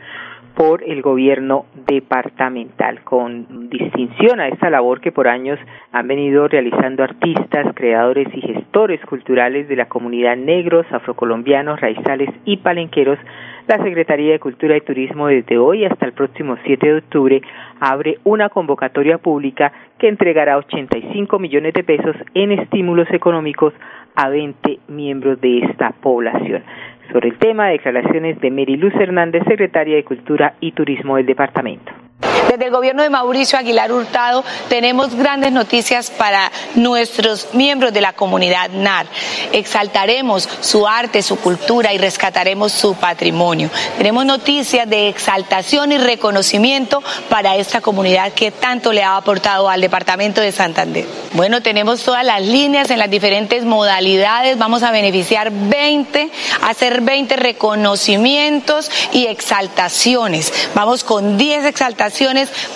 por 0.59 0.83
el 0.83 1.03
gobierno 1.03 1.67
departamental, 1.87 3.05
con 3.05 3.71
distinción 3.71 4.41
a 4.41 4.49
esta 4.49 4.69
labor 4.71 5.01
que 5.01 5.13
por 5.13 5.29
años 5.29 5.57
han 5.93 6.09
venido 6.09 6.49
realizando 6.49 7.05
artistas, 7.05 7.73
creadores 7.77 8.27
y 8.35 8.41
gestores 8.41 9.01
culturales 9.03 9.69
de 9.69 9.77
la 9.77 9.87
comunidad 9.87 10.37
negros, 10.37 10.85
afrocolombianos, 10.91 11.81
raizales 11.81 12.31
y 12.45 12.57
palenqueros 12.57 13.21
La 13.69 13.81
Secretaría 13.85 14.33
de 14.33 14.41
Cultura 14.41 14.77
y 14.77 14.81
Turismo 14.81 15.29
desde 15.29 15.59
hoy 15.59 15.85
hasta 15.85 16.07
el 16.07 16.13
próximo 16.13 16.57
7 16.65 16.87
de 16.89 16.99
octubre 16.99 17.43
abre 17.79 18.19
una 18.25 18.49
convocatoria 18.49 19.19
pública 19.19 19.73
que 19.97 20.09
entregará 20.09 20.59
85 20.59 21.39
millones 21.39 21.73
de 21.73 21.85
pesos 21.85 22.17
en 22.35 22.51
estímulos 22.51 23.09
económicos 23.13 23.73
a 24.17 24.29
20 24.29 24.81
miembros 24.89 25.41
de 25.41 25.61
esta 25.61 25.93
población. 25.93 26.65
Sobre 27.13 27.31
el 27.31 27.39
tema, 27.39 27.69
declaraciones 27.69 28.39
de 28.41 28.51
Mary 28.51 28.77
Luz 28.77 28.95
Hernández, 28.95 29.43
secretaria 29.49 29.97
de 29.97 30.05
Cultura 30.05 30.55
y 30.61 30.73
Turismo 30.73 31.17
del 31.17 31.27
departamento. 31.27 31.91
Desde 32.21 32.65
el 32.65 32.71
gobierno 32.73 33.03
de 33.03 33.11
Mauricio 33.11 33.59
Aguilar 33.59 33.93
Hurtado 33.93 34.43
tenemos 34.69 35.15
grandes 35.15 35.53
noticias 35.53 36.11
para 36.11 36.51
nuestros 36.75 37.49
miembros 37.53 37.93
de 37.93 38.01
la 38.01 38.15
comunidad 38.15 38.71
NAR. 38.71 39.07
Exaltaremos 39.53 40.49
su 40.61 40.89
arte, 40.89 41.23
su 41.23 41.37
cultura 41.37 41.93
y 41.93 41.99
rescataremos 41.99 42.73
su 42.73 42.95
patrimonio. 42.95 43.71
Tenemos 43.99 44.25
noticias 44.25 44.89
de 44.89 45.09
exaltación 45.09 45.93
y 45.93 45.99
reconocimiento 45.99 47.03
para 47.29 47.55
esta 47.57 47.81
comunidad 47.81 48.33
que 48.33 48.51
tanto 48.51 48.93
le 48.93 49.05
ha 49.05 49.17
aportado 49.17 49.69
al 49.69 49.81
departamento 49.81 50.41
de 50.41 50.51
Santander. 50.51 51.07
Bueno, 51.35 51.63
tenemos 51.63 52.03
todas 52.03 52.25
las 52.25 52.43
líneas 52.43 52.91
en 52.91 52.99
las 52.99 53.11
diferentes 53.11 53.65
modalidades. 53.65 54.59
Vamos 54.59 54.83
a 54.83 54.91
beneficiar 54.91 55.53
20, 55.53 56.31
hacer 56.63 57.03
20 57.03 57.37
reconocimientos 57.37 58.91
y 59.13 59.27
exaltaciones. 59.27 60.53
Vamos 60.75 61.05
con 61.05 61.37
10 61.37 61.67
exaltaciones 61.67 62.08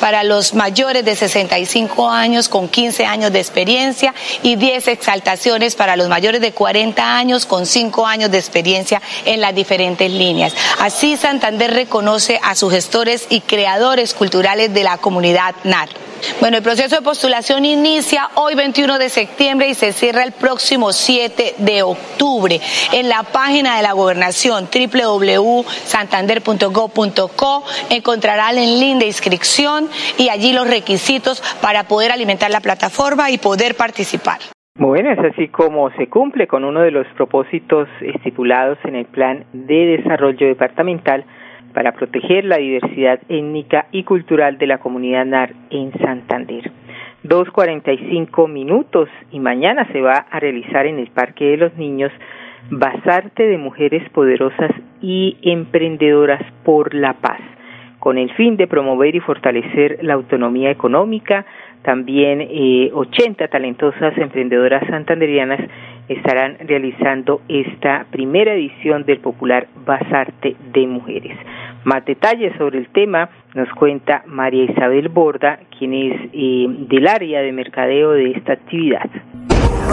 para 0.01 0.25
los 0.25 0.55
mayores 0.55 1.05
de 1.05 1.17
65 1.17 2.11
años 2.11 2.49
con 2.49 2.69
15 2.69 3.05
años 3.07 3.33
de 3.33 3.41
experiencia 3.41 4.15
y 4.43 4.57
10 4.57 4.89
exaltaciones 4.89 5.75
para 5.75 5.97
los 5.97 6.09
mayores 6.09 6.41
de 6.41 6.53
40 6.53 7.17
años 7.17 7.47
con 7.47 7.67
5 7.67 8.07
años 8.07 8.31
de 8.31 8.39
experiencia 8.39 9.01
en 9.25 9.41
las 9.41 9.55
diferentes 9.55 10.11
líneas. 10.11 10.55
Así 10.79 11.17
Santander 11.17 11.73
reconoce 11.73 12.41
a 12.43 12.55
sus 12.55 12.73
gestores 12.73 13.27
y 13.29 13.41
creadores 13.41 14.15
culturales 14.15 14.73
de 14.73 14.85
la 14.85 14.99
comunidad 14.99 15.55
NAR. 15.65 15.89
Bueno, 16.41 16.57
el 16.57 16.63
proceso 16.63 16.97
de 16.97 17.03
postulación 17.03 17.65
inicia 17.65 18.29
hoy 18.37 18.55
21 18.55 18.99
de 18.99 19.09
septiembre 19.09 19.69
y 19.69 19.75
se 19.75 19.93
cierra 19.93 20.23
el 20.25 20.33
próximo 20.33 20.93
7 20.93 21.55
de 21.59 21.83
octubre. 21.83 22.61
En 22.93 23.09
la 23.09 23.23
página 23.23 23.77
de 23.77 23.83
la 23.83 23.93
gobernación 23.93 24.69
www.santander.gov.co 24.73 27.65
encontrará 27.91 28.51
el 28.51 28.81
link 28.81 28.99
de 28.99 29.07
inscripción 29.07 29.89
y 30.19 30.29
allí 30.29 30.53
los 30.53 30.69
requisitos 30.69 31.41
para 31.61 31.85
poder 31.85 32.11
alimentar 32.13 32.51
la 32.51 32.61
plataforma 32.61 33.31
y 33.31 33.39
poder 33.39 33.77
participar. 33.77 34.41
Bueno, 34.75 35.13
es 35.13 35.19
así 35.19 35.49
como 35.49 35.91
se 35.93 36.09
cumple 36.09 36.47
con 36.47 36.65
uno 36.65 36.81
de 36.81 36.91
los 36.91 37.07
propósitos 37.09 37.89
estipulados 38.01 38.79
en 38.85 38.97
el 38.97 39.05
Plan 39.05 39.45
de 39.53 39.99
Desarrollo 39.99 40.47
Departamental 40.47 41.27
para 41.73 41.93
proteger 41.93 42.45
la 42.45 42.59
diversidad 42.59 43.21
étnica 43.29 43.87
y 43.93 44.05
cultural 44.05 44.59
de 44.59 44.67
la 44.67 44.79
comunidad 44.79 45.25
NAR 45.25 45.53
en 45.71 45.93
Santander. 45.99 46.71
2.45 47.25 48.49
minutos 48.49 49.09
y 49.31 49.39
mañana 49.39 49.87
se 49.93 50.01
va 50.01 50.27
a 50.31 50.41
realizar 50.41 50.87
en 50.87 50.99
el 50.99 51.09
Parque 51.09 51.45
de 51.47 51.57
los 51.57 51.77
Niños 51.77 52.11
Basarte 52.71 53.47
de 53.47 53.59
Mujeres 53.59 54.09
Poderosas 54.11 54.71
y 55.01 55.37
Emprendedoras 55.43 56.43
por 56.65 56.95
la 56.95 57.15
Paz, 57.15 57.41
con 57.99 58.19
el 58.19 58.33
fin 58.35 58.57
de 58.57 58.67
promover 58.67 59.15
y 59.15 59.21
fortalecer 59.21 59.99
la 60.03 60.15
autonomía 60.15 60.71
económica. 60.71 61.45
También 61.83 62.41
eh, 62.41 62.91
80 62.93 63.49
talentosas 63.49 64.17
emprendedoras 64.17 64.87
santanderianas 64.89 65.61
estarán 66.09 66.57
realizando 66.61 67.41
esta 67.49 68.07
primera 68.11 68.55
edición 68.55 69.05
del 69.05 69.21
popular 69.21 69.69
Basarte 69.85 70.57
de 70.73 70.87
Mujeres. 70.87 71.37
Más 71.85 72.05
detalles 72.05 72.57
sobre 72.59 72.79
el 72.79 72.89
tema 72.89 73.31
nos 73.55 73.69
cuenta 73.71 74.23
María 74.27 74.65
Isabel 74.65 75.09
Borda, 75.09 75.59
quien 75.79 75.95
es 75.95 76.31
eh, 76.33 76.67
del 76.69 77.07
área 77.09 77.43
de 77.43 77.53
mercadeo 77.53 78.13
de 78.13 78.33
esta 78.33 78.53
actividad. 78.53 79.11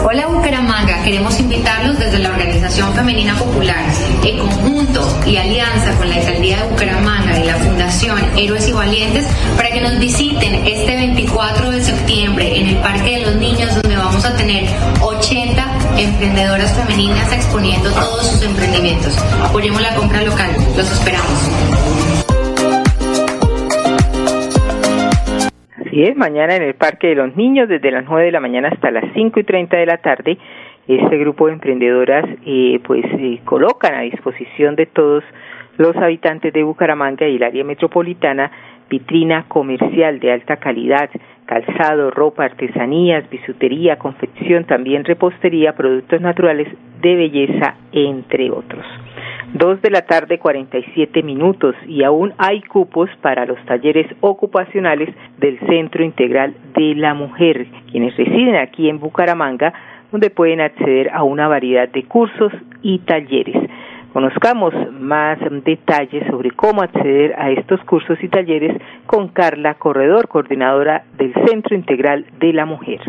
Hola 0.02 0.28
Bucaramanga, 0.28 1.02
queremos 1.04 1.38
invitarlos 1.40 1.98
desde 1.98 2.20
la 2.20 2.30
Organización 2.30 2.92
Femenina 2.94 3.34
Popular, 3.34 3.84
en 4.24 4.38
conjunto 4.38 5.02
y 5.26 5.36
alianza 5.36 5.98
con 5.98 6.08
la 6.08 6.16
Alcaldía 6.16 6.62
de 6.62 6.70
Bucaramanga 6.70 7.38
y 7.38 7.44
la 7.44 7.54
Fundación 7.56 8.18
Héroes 8.36 8.66
y 8.68 8.72
Valientes, 8.72 9.26
para 9.56 9.70
que 9.70 9.80
nos 9.82 9.98
visiten 9.98 10.54
este 10.66 10.96
24 10.96 11.70
de 11.70 11.80
septiembre 11.82 12.60
en 12.60 12.68
el 12.68 12.76
Parque 12.76 13.18
de 13.18 13.26
los 13.26 13.36
Niños, 13.36 13.74
donde 13.74 13.96
vamos 13.96 14.24
a 14.24 14.34
tener 14.36 14.64
80 15.02 15.39
emprendedoras 16.00 16.72
femeninas 16.80 17.30
exponiendo 17.32 17.90
todos 17.90 18.24
sus 18.24 18.40
emprendimientos. 18.48 19.12
Apoyemos 19.44 19.82
la 19.82 19.94
compra 19.94 20.22
local, 20.22 20.48
los 20.74 20.88
esperamos. 20.90 21.38
Así 25.76 26.02
es, 26.02 26.16
mañana 26.16 26.56
en 26.56 26.62
el 26.62 26.74
Parque 26.74 27.08
de 27.08 27.16
los 27.16 27.36
Niños, 27.36 27.68
desde 27.68 27.90
las 27.90 28.04
9 28.06 28.24
de 28.24 28.32
la 28.32 28.40
mañana 28.40 28.68
hasta 28.68 28.90
las 28.90 29.04
5 29.12 29.40
y 29.40 29.44
30 29.44 29.76
de 29.76 29.86
la 29.86 29.98
tarde, 29.98 30.38
este 30.88 31.18
grupo 31.18 31.48
de 31.48 31.52
emprendedoras 31.52 32.24
eh, 32.46 32.80
pues 32.84 33.04
eh, 33.04 33.40
colocan 33.44 33.94
a 33.94 34.00
disposición 34.00 34.76
de 34.76 34.86
todos 34.86 35.22
los 35.76 35.94
habitantes 35.96 36.52
de 36.52 36.62
Bucaramanga 36.62 37.28
y 37.28 37.36
el 37.36 37.42
área 37.42 37.64
metropolitana 37.64 38.50
vitrina 38.88 39.44
comercial 39.48 40.18
de 40.18 40.32
alta 40.32 40.56
calidad, 40.56 41.10
calzado, 41.50 42.12
ropa, 42.12 42.44
artesanías, 42.44 43.28
bisutería, 43.28 43.96
confección, 43.96 44.66
también 44.66 45.04
repostería, 45.04 45.74
productos 45.74 46.20
naturales 46.20 46.68
de 47.02 47.16
belleza, 47.16 47.74
entre 47.90 48.52
otros. 48.52 48.84
Dos 49.52 49.82
de 49.82 49.90
la 49.90 50.02
tarde 50.02 50.38
47 50.38 51.24
minutos 51.24 51.74
y 51.88 52.04
aún 52.04 52.34
hay 52.38 52.62
cupos 52.62 53.10
para 53.20 53.46
los 53.46 53.58
talleres 53.64 54.06
ocupacionales 54.20 55.08
del 55.38 55.58
Centro 55.66 56.04
Integral 56.04 56.54
de 56.76 56.94
la 56.94 57.14
Mujer, 57.14 57.66
quienes 57.90 58.16
residen 58.16 58.54
aquí 58.54 58.88
en 58.88 59.00
Bucaramanga, 59.00 59.72
donde 60.12 60.30
pueden 60.30 60.60
acceder 60.60 61.10
a 61.12 61.24
una 61.24 61.48
variedad 61.48 61.88
de 61.88 62.04
cursos 62.04 62.52
y 62.80 63.00
talleres. 63.00 63.56
Conozcamos 64.12 64.74
más 65.00 65.38
detalles 65.64 66.26
sobre 66.28 66.50
cómo 66.50 66.82
acceder 66.82 67.32
a 67.38 67.52
estos 67.52 67.78
cursos 67.84 68.18
y 68.20 68.28
talleres 68.28 68.76
con 69.06 69.28
Carla 69.28 69.74
Corredor, 69.78 70.26
coordinadora 70.26 71.04
del 71.16 71.32
Centro 71.46 71.76
Integral 71.76 72.26
de 72.40 72.52
la 72.52 72.66
Mujer. 72.66 73.00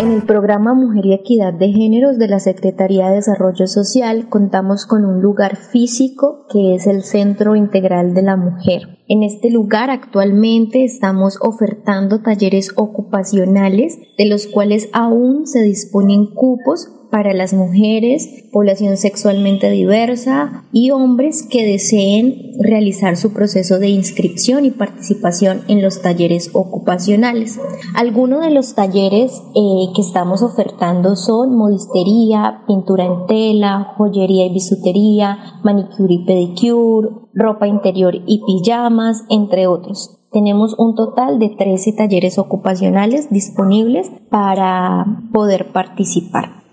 En 0.00 0.12
el 0.12 0.22
programa 0.22 0.72
Mujer 0.72 1.04
y 1.06 1.14
Equidad 1.14 1.52
de 1.52 1.72
Géneros 1.72 2.18
de 2.18 2.28
la 2.28 2.38
Secretaría 2.38 3.08
de 3.08 3.16
Desarrollo 3.16 3.66
Social 3.66 4.28
contamos 4.28 4.86
con 4.86 5.04
un 5.04 5.20
lugar 5.20 5.56
físico 5.56 6.46
que 6.48 6.76
es 6.76 6.86
el 6.86 7.02
Centro 7.02 7.56
Integral 7.56 8.14
de 8.14 8.22
la 8.22 8.36
Mujer. 8.36 8.82
En 9.08 9.24
este 9.24 9.50
lugar 9.50 9.90
actualmente 9.90 10.84
estamos 10.84 11.38
ofertando 11.40 12.22
talleres 12.22 12.72
ocupacionales 12.76 13.98
de 14.16 14.28
los 14.28 14.46
cuales 14.46 14.90
aún 14.92 15.46
se 15.46 15.62
disponen 15.62 16.26
cupos 16.26 16.92
para 17.16 17.32
las 17.32 17.54
mujeres, 17.54 18.44
población 18.52 18.98
sexualmente 18.98 19.70
diversa 19.70 20.64
y 20.70 20.90
hombres 20.90 21.48
que 21.50 21.64
deseen 21.64 22.52
realizar 22.60 23.16
su 23.16 23.32
proceso 23.32 23.78
de 23.78 23.88
inscripción 23.88 24.66
y 24.66 24.70
participación 24.70 25.62
en 25.66 25.80
los 25.80 26.02
talleres 26.02 26.50
ocupacionales. 26.52 27.58
Algunos 27.94 28.42
de 28.42 28.50
los 28.50 28.74
talleres 28.74 29.32
eh, 29.54 29.92
que 29.94 30.02
estamos 30.02 30.42
ofertando 30.42 31.16
son 31.16 31.56
modistería, 31.56 32.64
pintura 32.66 33.06
en 33.06 33.24
tela, 33.26 33.94
joyería 33.96 34.44
y 34.44 34.52
bisutería, 34.52 35.38
manicure 35.64 36.12
y 36.12 36.24
pedicure, 36.26 37.08
ropa 37.32 37.66
interior 37.66 38.14
y 38.26 38.42
pijamas, 38.44 39.24
entre 39.30 39.66
otros. 39.66 40.18
Tenemos 40.36 40.74
un 40.76 40.94
total 40.94 41.38
de 41.38 41.48
13 41.48 41.94
talleres 41.94 42.36
ocupacionales 42.36 43.30
disponibles 43.30 44.10
para 44.28 45.06
poder 45.32 45.72
participar. 45.72 46.64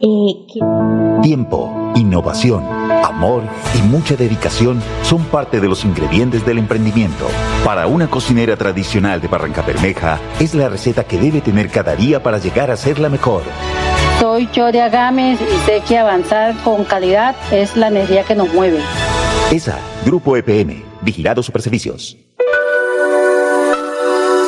Tiempo, 1.21 1.93
innovación, 1.95 2.61
amor 2.65 3.43
y 3.79 3.81
mucha 3.87 4.17
dedicación 4.17 4.81
son 5.03 5.23
parte 5.23 5.61
de 5.61 5.69
los 5.69 5.85
ingredientes 5.85 6.45
del 6.45 6.57
emprendimiento. 6.57 7.25
Para 7.63 7.87
una 7.87 8.09
cocinera 8.09 8.57
tradicional 8.57 9.21
de 9.21 9.29
Barranca 9.29 9.61
Bermeja, 9.61 10.19
es 10.41 10.53
la 10.53 10.67
receta 10.67 11.05
que 11.05 11.17
debe 11.17 11.39
tener 11.39 11.69
cada 11.69 11.95
día 11.95 12.21
para 12.21 12.39
llegar 12.39 12.69
a 12.69 12.75
ser 12.75 12.99
la 12.99 13.07
mejor. 13.07 13.43
Soy 14.19 14.51
Choria 14.51 14.89
Gámez 14.89 15.39
y 15.39 15.57
sé 15.65 15.81
que 15.87 15.97
avanzar 15.97 16.61
con 16.65 16.83
calidad 16.83 17.33
es 17.49 17.77
la 17.77 17.87
energía 17.87 18.25
que 18.25 18.35
nos 18.35 18.53
mueve. 18.53 18.79
ESA, 19.53 19.79
Grupo 20.05 20.35
EPM, 20.35 20.83
Vigilado 21.01 21.41
Superservicios. 21.41 22.17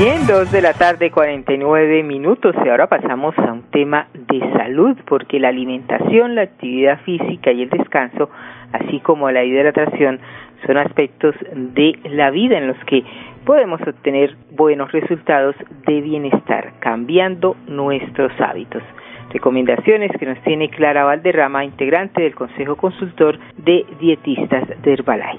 Bien, 0.00 0.26
dos 0.26 0.50
de 0.50 0.62
la 0.62 0.72
tarde, 0.72 1.10
49 1.10 2.02
minutos 2.04 2.56
y 2.64 2.68
ahora 2.70 2.86
pasamos 2.86 3.36
a 3.36 3.52
un 3.52 3.64
tema 3.64 4.08
de 4.14 4.40
salud, 4.56 4.96
porque 5.06 5.38
la 5.38 5.48
alimentación, 5.48 6.36
la 6.36 6.40
actividad 6.40 7.00
física 7.02 7.52
y 7.52 7.64
el 7.64 7.68
descanso, 7.68 8.30
así 8.72 9.00
como 9.00 9.30
la 9.30 9.44
hidratación, 9.44 10.18
son 10.66 10.78
aspectos 10.78 11.34
de 11.52 11.98
la 12.04 12.30
vida 12.30 12.56
en 12.56 12.68
los 12.68 12.78
que 12.86 13.04
podemos 13.44 13.78
obtener 13.82 14.38
buenos 14.52 14.90
resultados 14.90 15.54
de 15.86 16.00
bienestar, 16.00 16.72
cambiando 16.78 17.54
nuestros 17.66 18.32
hábitos. 18.40 18.82
Recomendaciones 19.30 20.10
que 20.18 20.26
nos 20.26 20.42
tiene 20.42 20.68
Clara 20.70 21.04
Valderrama, 21.04 21.64
integrante 21.64 22.22
del 22.22 22.34
Consejo 22.34 22.76
Consultor 22.76 23.38
de 23.64 23.84
Dietistas 24.00 24.68
de 24.82 24.92
Herbalife. 24.92 25.38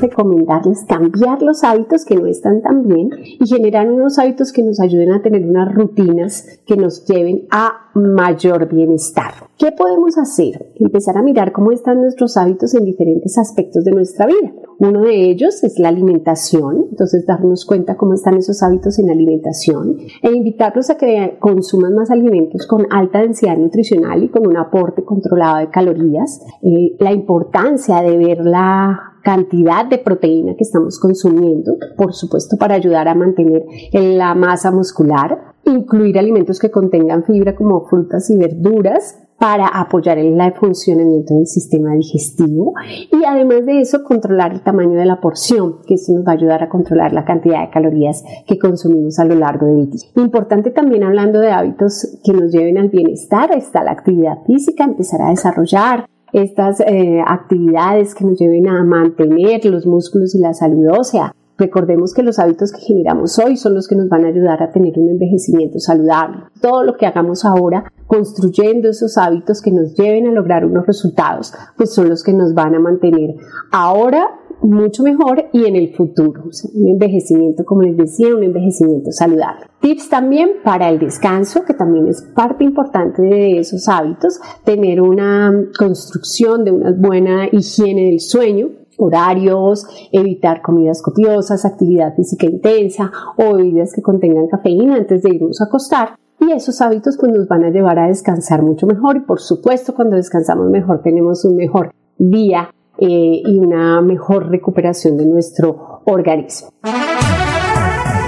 Recomendarles 0.00 0.86
cambiar 0.88 1.42
los 1.42 1.62
hábitos 1.62 2.06
que 2.06 2.16
no 2.16 2.26
están 2.26 2.62
tan 2.62 2.88
bien 2.88 3.10
y 3.22 3.46
generar 3.46 3.88
unos 3.90 4.18
hábitos 4.18 4.52
que 4.52 4.62
nos 4.62 4.80
ayuden 4.80 5.12
a 5.12 5.20
tener 5.20 5.42
unas 5.44 5.72
rutinas 5.74 6.62
que 6.66 6.76
nos 6.76 7.06
lleven 7.06 7.46
a 7.50 7.90
mayor 7.94 8.68
bienestar. 8.68 9.32
¿Qué 9.58 9.70
podemos 9.72 10.16
hacer? 10.16 10.72
Empezar 10.76 11.18
a 11.18 11.22
mirar 11.22 11.52
cómo 11.52 11.72
están 11.72 12.00
nuestros 12.00 12.36
hábitos 12.36 12.74
en 12.74 12.84
diferentes 12.84 13.36
aspectos 13.38 13.84
de 13.84 13.92
nuestra 13.92 14.26
vida. 14.26 14.65
Uno 14.78 15.02
de 15.02 15.30
ellos 15.30 15.64
es 15.64 15.78
la 15.78 15.88
alimentación, 15.88 16.86
entonces 16.90 17.24
darnos 17.26 17.64
cuenta 17.64 17.96
cómo 17.96 18.14
están 18.14 18.36
esos 18.36 18.62
hábitos 18.62 18.98
en 18.98 19.06
la 19.06 19.12
alimentación 19.12 19.96
e 20.22 20.30
invitarlos 20.32 20.90
a 20.90 20.96
que 20.96 21.36
consuman 21.40 21.94
más 21.94 22.10
alimentos 22.10 22.66
con 22.66 22.86
alta 22.90 23.20
densidad 23.20 23.56
nutricional 23.56 24.22
y 24.22 24.28
con 24.28 24.46
un 24.46 24.56
aporte 24.56 25.04
controlado 25.04 25.58
de 25.58 25.70
calorías. 25.70 26.40
Eh, 26.62 26.96
la 26.98 27.12
importancia 27.12 28.02
de 28.02 28.16
ver 28.18 28.38
la 28.44 29.14
cantidad 29.22 29.84
de 29.84 29.98
proteína 29.98 30.54
que 30.56 30.62
estamos 30.62 31.00
consumiendo, 31.00 31.76
por 31.96 32.14
supuesto 32.14 32.56
para 32.58 32.76
ayudar 32.76 33.08
a 33.08 33.14
mantener 33.14 33.64
la 33.92 34.34
masa 34.36 34.70
muscular, 34.70 35.54
incluir 35.64 36.18
alimentos 36.18 36.60
que 36.60 36.70
contengan 36.70 37.24
fibra 37.24 37.56
como 37.56 37.86
frutas 37.86 38.30
y 38.30 38.36
verduras, 38.36 39.25
para 39.46 39.68
apoyar 39.68 40.18
el 40.18 40.36
funcionamiento 40.54 41.34
del 41.34 41.46
sistema 41.46 41.94
digestivo 41.94 42.74
y 43.12 43.24
además 43.24 43.64
de 43.64 43.80
eso 43.80 44.02
controlar 44.02 44.52
el 44.52 44.60
tamaño 44.60 44.98
de 44.98 45.04
la 45.04 45.20
porción, 45.20 45.76
que 45.86 45.94
eso 45.94 46.12
nos 46.14 46.26
va 46.26 46.32
a 46.32 46.34
ayudar 46.34 46.64
a 46.64 46.68
controlar 46.68 47.12
la 47.12 47.24
cantidad 47.24 47.60
de 47.60 47.70
calorías 47.70 48.24
que 48.44 48.58
consumimos 48.58 49.20
a 49.20 49.24
lo 49.24 49.36
largo 49.36 49.66
del 49.66 49.88
día. 49.88 50.00
Importante 50.16 50.72
también 50.72 51.04
hablando 51.04 51.38
de 51.38 51.52
hábitos 51.52 52.18
que 52.24 52.32
nos 52.32 52.50
lleven 52.50 52.76
al 52.76 52.88
bienestar, 52.88 53.56
está 53.56 53.84
la 53.84 53.92
actividad 53.92 54.42
física, 54.44 54.82
empezar 54.82 55.22
a 55.22 55.30
desarrollar 55.30 56.06
estas 56.32 56.80
eh, 56.80 57.22
actividades 57.24 58.16
que 58.16 58.24
nos 58.24 58.40
lleven 58.40 58.66
a 58.66 58.82
mantener 58.82 59.64
los 59.66 59.86
músculos 59.86 60.34
y 60.34 60.40
la 60.40 60.54
salud 60.54 60.88
ósea, 60.90 61.32
Recordemos 61.58 62.12
que 62.12 62.22
los 62.22 62.38
hábitos 62.38 62.70
que 62.70 62.80
generamos 62.80 63.38
hoy 63.38 63.56
son 63.56 63.74
los 63.74 63.88
que 63.88 63.96
nos 63.96 64.10
van 64.10 64.26
a 64.26 64.28
ayudar 64.28 64.62
a 64.62 64.70
tener 64.70 64.98
un 64.98 65.08
envejecimiento 65.08 65.80
saludable. 65.80 66.42
Todo 66.60 66.82
lo 66.82 66.98
que 66.98 67.06
hagamos 67.06 67.46
ahora 67.46 67.90
construyendo 68.06 68.88
esos 68.88 69.18
hábitos 69.18 69.60
que 69.60 69.70
nos 69.70 69.94
lleven 69.94 70.26
a 70.26 70.32
lograr 70.32 70.64
unos 70.64 70.86
resultados, 70.86 71.52
pues 71.76 71.92
son 71.92 72.08
los 72.08 72.22
que 72.22 72.32
nos 72.32 72.54
van 72.54 72.74
a 72.74 72.80
mantener 72.80 73.34
ahora 73.70 74.28
mucho 74.62 75.02
mejor 75.02 75.44
y 75.52 75.66
en 75.66 75.76
el 75.76 75.94
futuro. 75.94 76.44
un 76.74 76.88
envejecimiento, 76.88 77.64
como 77.64 77.82
les 77.82 77.96
decía, 77.96 78.34
un 78.34 78.42
envejecimiento 78.42 79.12
saludable. 79.12 79.66
Tips 79.80 80.08
también 80.08 80.50
para 80.64 80.88
el 80.88 80.98
descanso, 80.98 81.64
que 81.64 81.74
también 81.74 82.08
es 82.08 82.22
parte 82.34 82.64
importante 82.64 83.22
de 83.22 83.58
esos 83.58 83.88
hábitos, 83.88 84.40
tener 84.64 85.00
una 85.00 85.52
construcción 85.78 86.64
de 86.64 86.72
una 86.72 86.92
buena 86.92 87.46
higiene 87.50 88.06
del 88.06 88.20
sueño, 88.20 88.70
horarios, 88.98 89.86
evitar 90.10 90.62
comidas 90.62 91.02
copiosas, 91.02 91.64
actividad 91.64 92.14
física 92.14 92.46
intensa 92.46 93.12
o 93.36 93.54
bebidas 93.54 93.92
que 93.94 94.00
contengan 94.00 94.48
cafeína 94.48 94.96
antes 94.96 95.22
de 95.22 95.34
irnos 95.34 95.60
a 95.60 95.64
acostar. 95.64 96.16
Y 96.40 96.52
esos 96.52 96.80
hábitos 96.80 97.16
pues 97.18 97.32
nos 97.32 97.48
van 97.48 97.64
a 97.64 97.70
llevar 97.70 97.98
a 97.98 98.08
descansar 98.08 98.62
mucho 98.62 98.86
mejor 98.86 99.16
y 99.16 99.20
por 99.20 99.40
supuesto 99.40 99.94
cuando 99.94 100.16
descansamos 100.16 100.70
mejor 100.70 101.02
tenemos 101.02 101.44
un 101.44 101.56
mejor 101.56 101.92
día 102.18 102.70
eh, 102.98 103.42
y 103.44 103.58
una 103.58 104.00
mejor 104.02 104.48
recuperación 104.50 105.16
de 105.16 105.26
nuestro 105.26 106.02
organismo. 106.04 106.70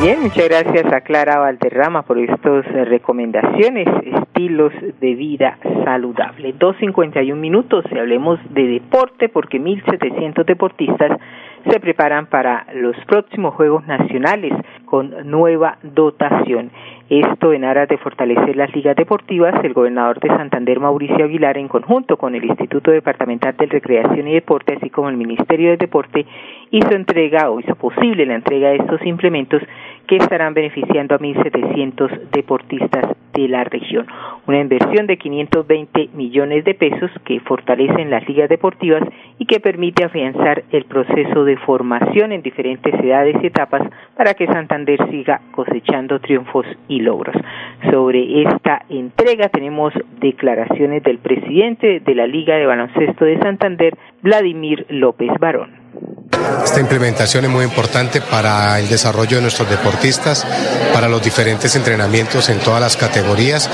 Bien, 0.00 0.20
muchas 0.22 0.48
gracias 0.48 0.92
a 0.92 1.00
Clara 1.00 1.38
Valderrama 1.38 2.02
por 2.02 2.18
estas 2.18 2.64
eh, 2.66 2.84
recomendaciones, 2.84 3.88
estilos 4.04 4.72
de 5.00 5.14
vida 5.16 5.58
saludable. 5.84 6.54
2.51 6.54 7.34
minutos 7.34 7.84
y 7.90 7.98
hablemos 7.98 8.38
de 8.50 8.62
deporte 8.68 9.28
porque 9.28 9.58
1.700 9.60 10.44
deportistas 10.46 11.18
se 11.68 11.80
preparan 11.80 12.26
para 12.26 12.66
los 12.74 12.94
próximos 13.06 13.54
Juegos 13.54 13.86
Nacionales 13.88 14.52
con 14.84 15.28
nueva 15.28 15.78
dotación. 15.82 16.70
Esto 17.10 17.54
en 17.54 17.64
aras 17.64 17.88
de 17.88 17.96
fortalecer 17.96 18.54
las 18.54 18.74
ligas 18.74 18.94
deportivas, 18.94 19.54
el 19.64 19.72
gobernador 19.72 20.20
de 20.20 20.28
Santander, 20.28 20.78
Mauricio 20.78 21.24
Aguilar, 21.24 21.56
en 21.56 21.66
conjunto 21.66 22.18
con 22.18 22.34
el 22.34 22.44
Instituto 22.44 22.90
Departamental 22.90 23.56
de 23.56 23.64
Recreación 23.64 24.28
y 24.28 24.34
Deporte, 24.34 24.74
así 24.76 24.90
como 24.90 25.08
el 25.08 25.16
Ministerio 25.16 25.70
de 25.70 25.78
Deporte, 25.78 26.26
hizo 26.70 26.90
entrega 26.90 27.48
o 27.48 27.60
hizo 27.60 27.74
posible 27.76 28.26
la 28.26 28.34
entrega 28.34 28.68
de 28.68 28.76
estos 28.76 29.00
implementos 29.06 29.62
que 30.08 30.16
estarán 30.16 30.54
beneficiando 30.54 31.14
a 31.14 31.18
1.700 31.18 32.30
deportistas 32.32 33.14
de 33.34 33.46
la 33.46 33.62
región. 33.62 34.06
Una 34.46 34.60
inversión 34.60 35.06
de 35.06 35.18
520 35.18 36.08
millones 36.14 36.64
de 36.64 36.74
pesos 36.74 37.10
que 37.24 37.38
fortalecen 37.40 38.10
las 38.10 38.26
ligas 38.26 38.48
deportivas 38.48 39.02
y 39.38 39.44
que 39.44 39.60
permite 39.60 40.04
afianzar 40.04 40.64
el 40.72 40.86
proceso 40.86 41.44
de 41.44 41.56
formación 41.58 42.32
en 42.32 42.42
diferentes 42.42 42.94
edades 42.94 43.36
y 43.42 43.46
etapas 43.46 43.82
para 44.16 44.34
que 44.34 44.46
Santander 44.46 44.98
siga 45.10 45.42
cosechando 45.52 46.18
triunfos 46.20 46.66
y 46.88 47.00
logros. 47.00 47.36
Sobre 47.90 48.42
esta 48.42 48.82
entrega 48.88 49.48
tenemos 49.50 49.92
declaraciones 50.20 51.02
del 51.02 51.18
presidente 51.18 52.00
de 52.00 52.14
la 52.14 52.26
Liga 52.26 52.56
de 52.56 52.66
Baloncesto 52.66 53.26
de 53.26 53.38
Santander, 53.40 53.96
Vladimir 54.22 54.86
López 54.88 55.30
Barón. 55.38 55.87
Esta 56.64 56.80
implementación 56.80 57.44
es 57.44 57.50
muy 57.50 57.64
importante 57.64 58.20
para 58.20 58.78
el 58.78 58.88
desarrollo 58.88 59.36
de 59.36 59.42
nuestros 59.42 59.70
deportistas, 59.70 60.44
para 60.92 61.08
los 61.08 61.22
diferentes 61.22 61.74
entrenamientos 61.76 62.48
en 62.48 62.58
todas 62.58 62.80
las 62.80 62.96
categorías, 62.96 63.68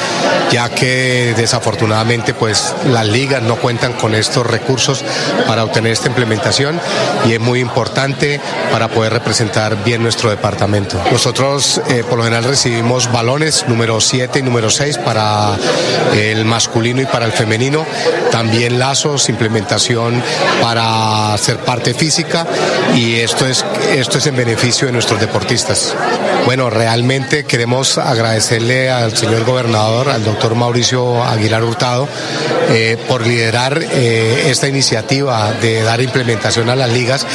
ya 0.51 0.69
que 0.69 1.35
desafortunadamente 1.37 2.35
pues 2.35 2.75
las 2.87 3.07
ligas 3.07 3.43
no 3.43 3.57
cuentan 3.57 3.95
con 3.95 4.15
estos 4.15 4.47
recursos 4.47 5.05
para 5.47 5.65
obtener 5.65 5.93
esta 5.93 6.09
implementación 6.09 6.81
y 7.27 7.33
es 7.33 7.41
muy 7.41 7.61
importante 7.61 8.41
para 8.71 8.89
poder 8.89 9.13
representar 9.13 9.83
bien 9.85 10.03
nuestro 10.03 10.31
departamento. 10.31 11.01
Nosotros 11.11 11.81
eh, 11.89 12.05
por 12.09 12.19
lo 12.19 12.25
general 12.25 12.45
recibimos 12.45 13.11
balones 13.11 13.65
número 13.67 14.01
7 14.01 14.39
y 14.39 14.43
número 14.43 14.71
6 14.71 14.99
para 14.99 15.57
el 16.15 16.45
masculino 16.45 17.03
y 17.03 17.07
para 17.07 17.27
el 17.27 17.33
femenino, 17.33 17.85
también 18.31 18.79
lazos, 18.79 19.29
implementación 19.29 20.23
para 20.61 21.37
ser 21.39 21.59
parte 21.59 21.93
física 21.93 22.14
y 22.95 23.17
esto 23.17 23.47
es, 23.47 23.65
esto 23.91 24.19
es 24.19 24.27
en 24.27 24.37
beneficio 24.37 24.87
de 24.87 24.93
nuestros 24.93 25.21
deportistas. 25.21 25.95
Bueno, 26.45 26.71
realmente 26.71 27.45
queremos 27.45 27.99
agradecerle 27.99 28.91
al 28.91 29.17
señor 29.17 29.45
gobernador, 29.45 30.11
al 30.11 30.25
doctor 30.25 30.55
Mauricio 30.55 31.25
Aguilar 31.25 31.65
Hurtado, 31.65 32.07
eh, 32.71 32.99
por 33.09 33.27
liderar 33.27 33.83
eh, 33.83 34.45
esta 34.47 34.69
iniciativa 34.69 35.53
de 35.53 35.83
dar 35.83 36.01
implementación 36.01 36.69
a 36.71 36.77
las 36.77 36.93
ligas, 36.93 37.27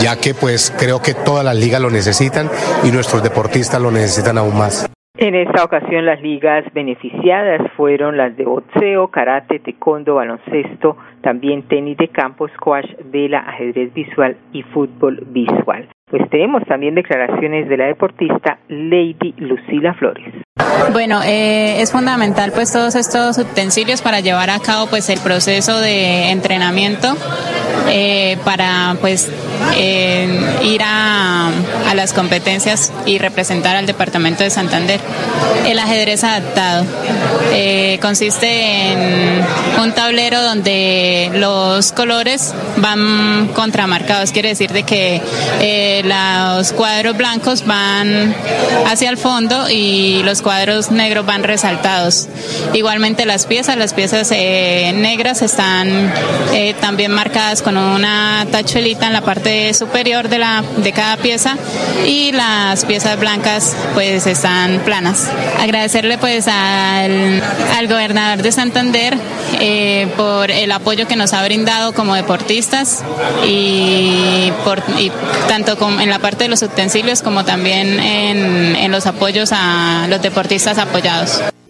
ya 0.00 0.16
que 0.16 0.34
pues 0.34 0.72
creo 0.76 1.00
que 1.00 1.14
todas 1.14 1.44
las 1.44 1.56
ligas 1.56 1.80
lo 1.80 1.90
necesitan 1.90 2.50
y 2.84 2.90
nuestros 2.92 3.22
deportistas 3.22 3.80
lo 3.80 3.90
necesitan 3.90 4.38
aún 4.38 4.56
más. 4.56 4.90
En 5.22 5.34
esta 5.34 5.64
ocasión 5.64 6.06
las 6.06 6.22
ligas 6.22 6.64
beneficiadas 6.72 7.70
fueron 7.76 8.16
las 8.16 8.34
de 8.38 8.46
boxeo, 8.46 9.08
karate, 9.08 9.58
taekwondo, 9.58 10.14
baloncesto, 10.14 10.96
también 11.20 11.64
tenis 11.64 11.98
de 11.98 12.08
campo, 12.08 12.48
squash, 12.48 12.90
vela, 13.04 13.40
ajedrez 13.40 13.92
visual 13.92 14.38
y 14.54 14.62
fútbol 14.62 15.22
visual. 15.26 15.86
Pues 16.10 16.26
tenemos 16.30 16.64
también 16.64 16.94
declaraciones 16.94 17.68
de 17.68 17.76
la 17.76 17.84
deportista 17.88 18.60
Lady 18.68 19.34
Lucila 19.36 19.92
Flores. 19.92 20.32
Bueno, 20.92 21.20
eh, 21.24 21.80
es 21.80 21.92
fundamental 21.92 22.52
pues 22.52 22.72
todos 22.72 22.94
estos 22.94 23.38
utensilios 23.38 24.02
para 24.02 24.20
llevar 24.20 24.50
a 24.50 24.58
cabo 24.58 24.86
pues 24.86 25.08
el 25.08 25.20
proceso 25.20 25.78
de 25.78 26.30
entrenamiento 26.30 27.16
eh, 27.88 28.36
para 28.44 28.96
pues 29.00 29.28
ir 29.78 30.82
a, 30.82 31.48
a, 31.88 31.94
las 31.94 32.12
competencias 32.12 32.92
y 33.06 33.18
representar 33.18 33.76
al 33.76 33.86
departamento 33.86 34.42
de 34.42 34.50
Santander. 34.50 35.00
El 35.66 35.78
ajedrez 35.78 36.24
adaptado 36.24 36.84
consiste 38.00 38.92
en 38.92 39.44
un 39.80 39.92
tablero 39.92 40.42
donde 40.42 41.30
los 41.34 41.92
colores 41.92 42.54
van 42.76 43.48
contramarcados, 43.54 44.32
quiere 44.32 44.50
decir 44.50 44.72
de 44.72 44.82
que 44.82 46.02
los 46.04 46.72
cuadros 46.72 47.16
blancos 47.16 47.66
van 47.66 48.34
hacia 48.86 49.10
el 49.10 49.16
fondo 49.16 49.68
y 49.70 50.22
los 50.24 50.42
cuadros 50.42 50.49
negros 50.90 51.26
van 51.26 51.42
resaltados. 51.44 52.28
Igualmente 52.74 53.24
las 53.24 53.46
piezas, 53.46 53.76
las 53.76 53.94
piezas 53.94 54.30
eh, 54.32 54.92
negras 54.94 55.42
están 55.42 56.12
eh, 56.52 56.74
también 56.80 57.12
marcadas 57.12 57.62
con 57.62 57.76
una 57.76 58.46
tachuelita 58.50 59.06
en 59.06 59.12
la 59.12 59.20
parte 59.20 59.72
superior 59.74 60.28
de, 60.28 60.38
la, 60.38 60.64
de 60.78 60.92
cada 60.92 61.16
pieza 61.16 61.56
y 62.06 62.32
las 62.32 62.84
piezas 62.84 63.18
blancas 63.18 63.76
pues 63.94 64.26
están 64.26 64.80
planas. 64.84 65.28
Agradecerle 65.60 66.18
pues 66.18 66.48
al, 66.48 67.42
al 67.76 67.88
gobernador 67.88 68.42
de 68.42 68.52
Santander 68.52 69.16
eh, 69.60 70.08
por 70.16 70.50
el 70.50 70.72
apoyo 70.72 71.06
que 71.06 71.16
nos 71.16 71.32
ha 71.32 71.44
brindado 71.44 71.92
como 71.92 72.14
deportistas 72.14 73.02
y, 73.46 74.52
por, 74.64 74.82
y 74.98 75.12
tanto 75.48 75.76
en 76.00 76.10
la 76.10 76.18
parte 76.18 76.44
de 76.44 76.50
los 76.50 76.62
utensilios 76.62 77.22
como 77.22 77.44
también 77.44 78.00
en, 78.00 78.76
en 78.76 78.90
los 78.90 79.06
apoyos 79.06 79.50
a 79.52 80.06
los 80.08 80.20
deportistas 80.20 80.39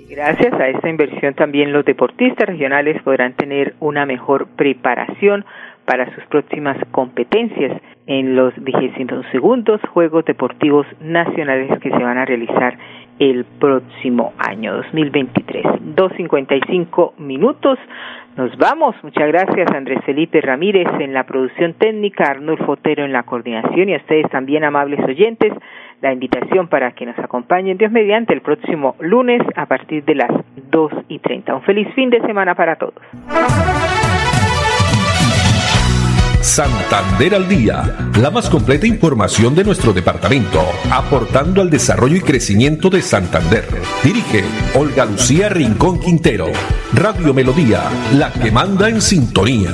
Gracias 0.08 0.52
a 0.54 0.68
esta 0.68 0.88
inversión 0.88 1.34
también 1.34 1.72
los 1.72 1.84
deportistas 1.84 2.48
regionales 2.48 3.00
podrán 3.02 3.34
tener 3.34 3.74
una 3.78 4.06
mejor 4.06 4.48
preparación 4.56 5.44
para 5.84 6.12
sus 6.14 6.24
próximas 6.26 6.76
competencias 6.90 7.80
en 8.06 8.34
los 8.34 8.52
vigésimos 8.56 9.24
segundos 9.30 9.80
Juegos 9.92 10.24
Deportivos 10.24 10.86
Nacionales 11.00 11.78
que 11.80 11.90
se 11.90 11.96
van 11.96 12.18
a 12.18 12.24
realizar 12.24 12.76
el 13.20 13.44
próximo 13.44 14.32
año 14.38 14.74
2023. 14.76 15.64
2.55 15.94 17.18
minutos. 17.18 17.78
Nos 18.36 18.56
vamos. 18.56 18.96
Muchas 19.02 19.28
gracias 19.28 19.70
Andrés 19.72 20.00
Felipe 20.04 20.40
Ramírez 20.40 20.88
en 20.98 21.12
la 21.12 21.24
producción 21.24 21.74
técnica, 21.74 22.30
Arnulfo 22.30 22.72
Otero 22.72 23.04
en 23.04 23.12
la 23.12 23.22
coordinación 23.22 23.90
y 23.90 23.94
a 23.94 23.98
ustedes 23.98 24.28
también 24.30 24.64
amables 24.64 25.00
oyentes 25.04 25.52
la 26.00 26.12
invitación 26.12 26.68
para 26.68 26.92
que 26.92 27.06
nos 27.06 27.18
acompañen 27.18 27.76
Dios 27.76 27.92
mediante 27.92 28.32
el 28.32 28.40
próximo 28.40 28.96
lunes 29.00 29.42
a 29.56 29.66
partir 29.66 30.04
de 30.04 30.14
las 30.14 30.30
2 30.70 30.92
y 31.08 31.18
30. 31.18 31.54
Un 31.54 31.62
feliz 31.62 31.88
fin 31.94 32.10
de 32.10 32.20
semana 32.22 32.54
para 32.54 32.76
todos. 32.76 32.94
Santander 36.40 37.34
al 37.34 37.48
Día, 37.48 37.82
la 38.18 38.30
más 38.30 38.48
completa 38.48 38.86
información 38.86 39.54
de 39.54 39.62
nuestro 39.62 39.92
departamento, 39.92 40.60
aportando 40.90 41.60
al 41.60 41.68
desarrollo 41.68 42.16
y 42.16 42.20
crecimiento 42.20 42.88
de 42.88 43.02
Santander. 43.02 43.64
Dirige 44.02 44.42
Olga 44.74 45.04
Lucía 45.04 45.50
Rincón 45.50 46.00
Quintero. 46.00 46.46
Radio 46.94 47.34
Melodía, 47.34 47.82
la 48.14 48.32
que 48.32 48.50
manda 48.50 48.88
en 48.88 49.02
sintonía. 49.02 49.70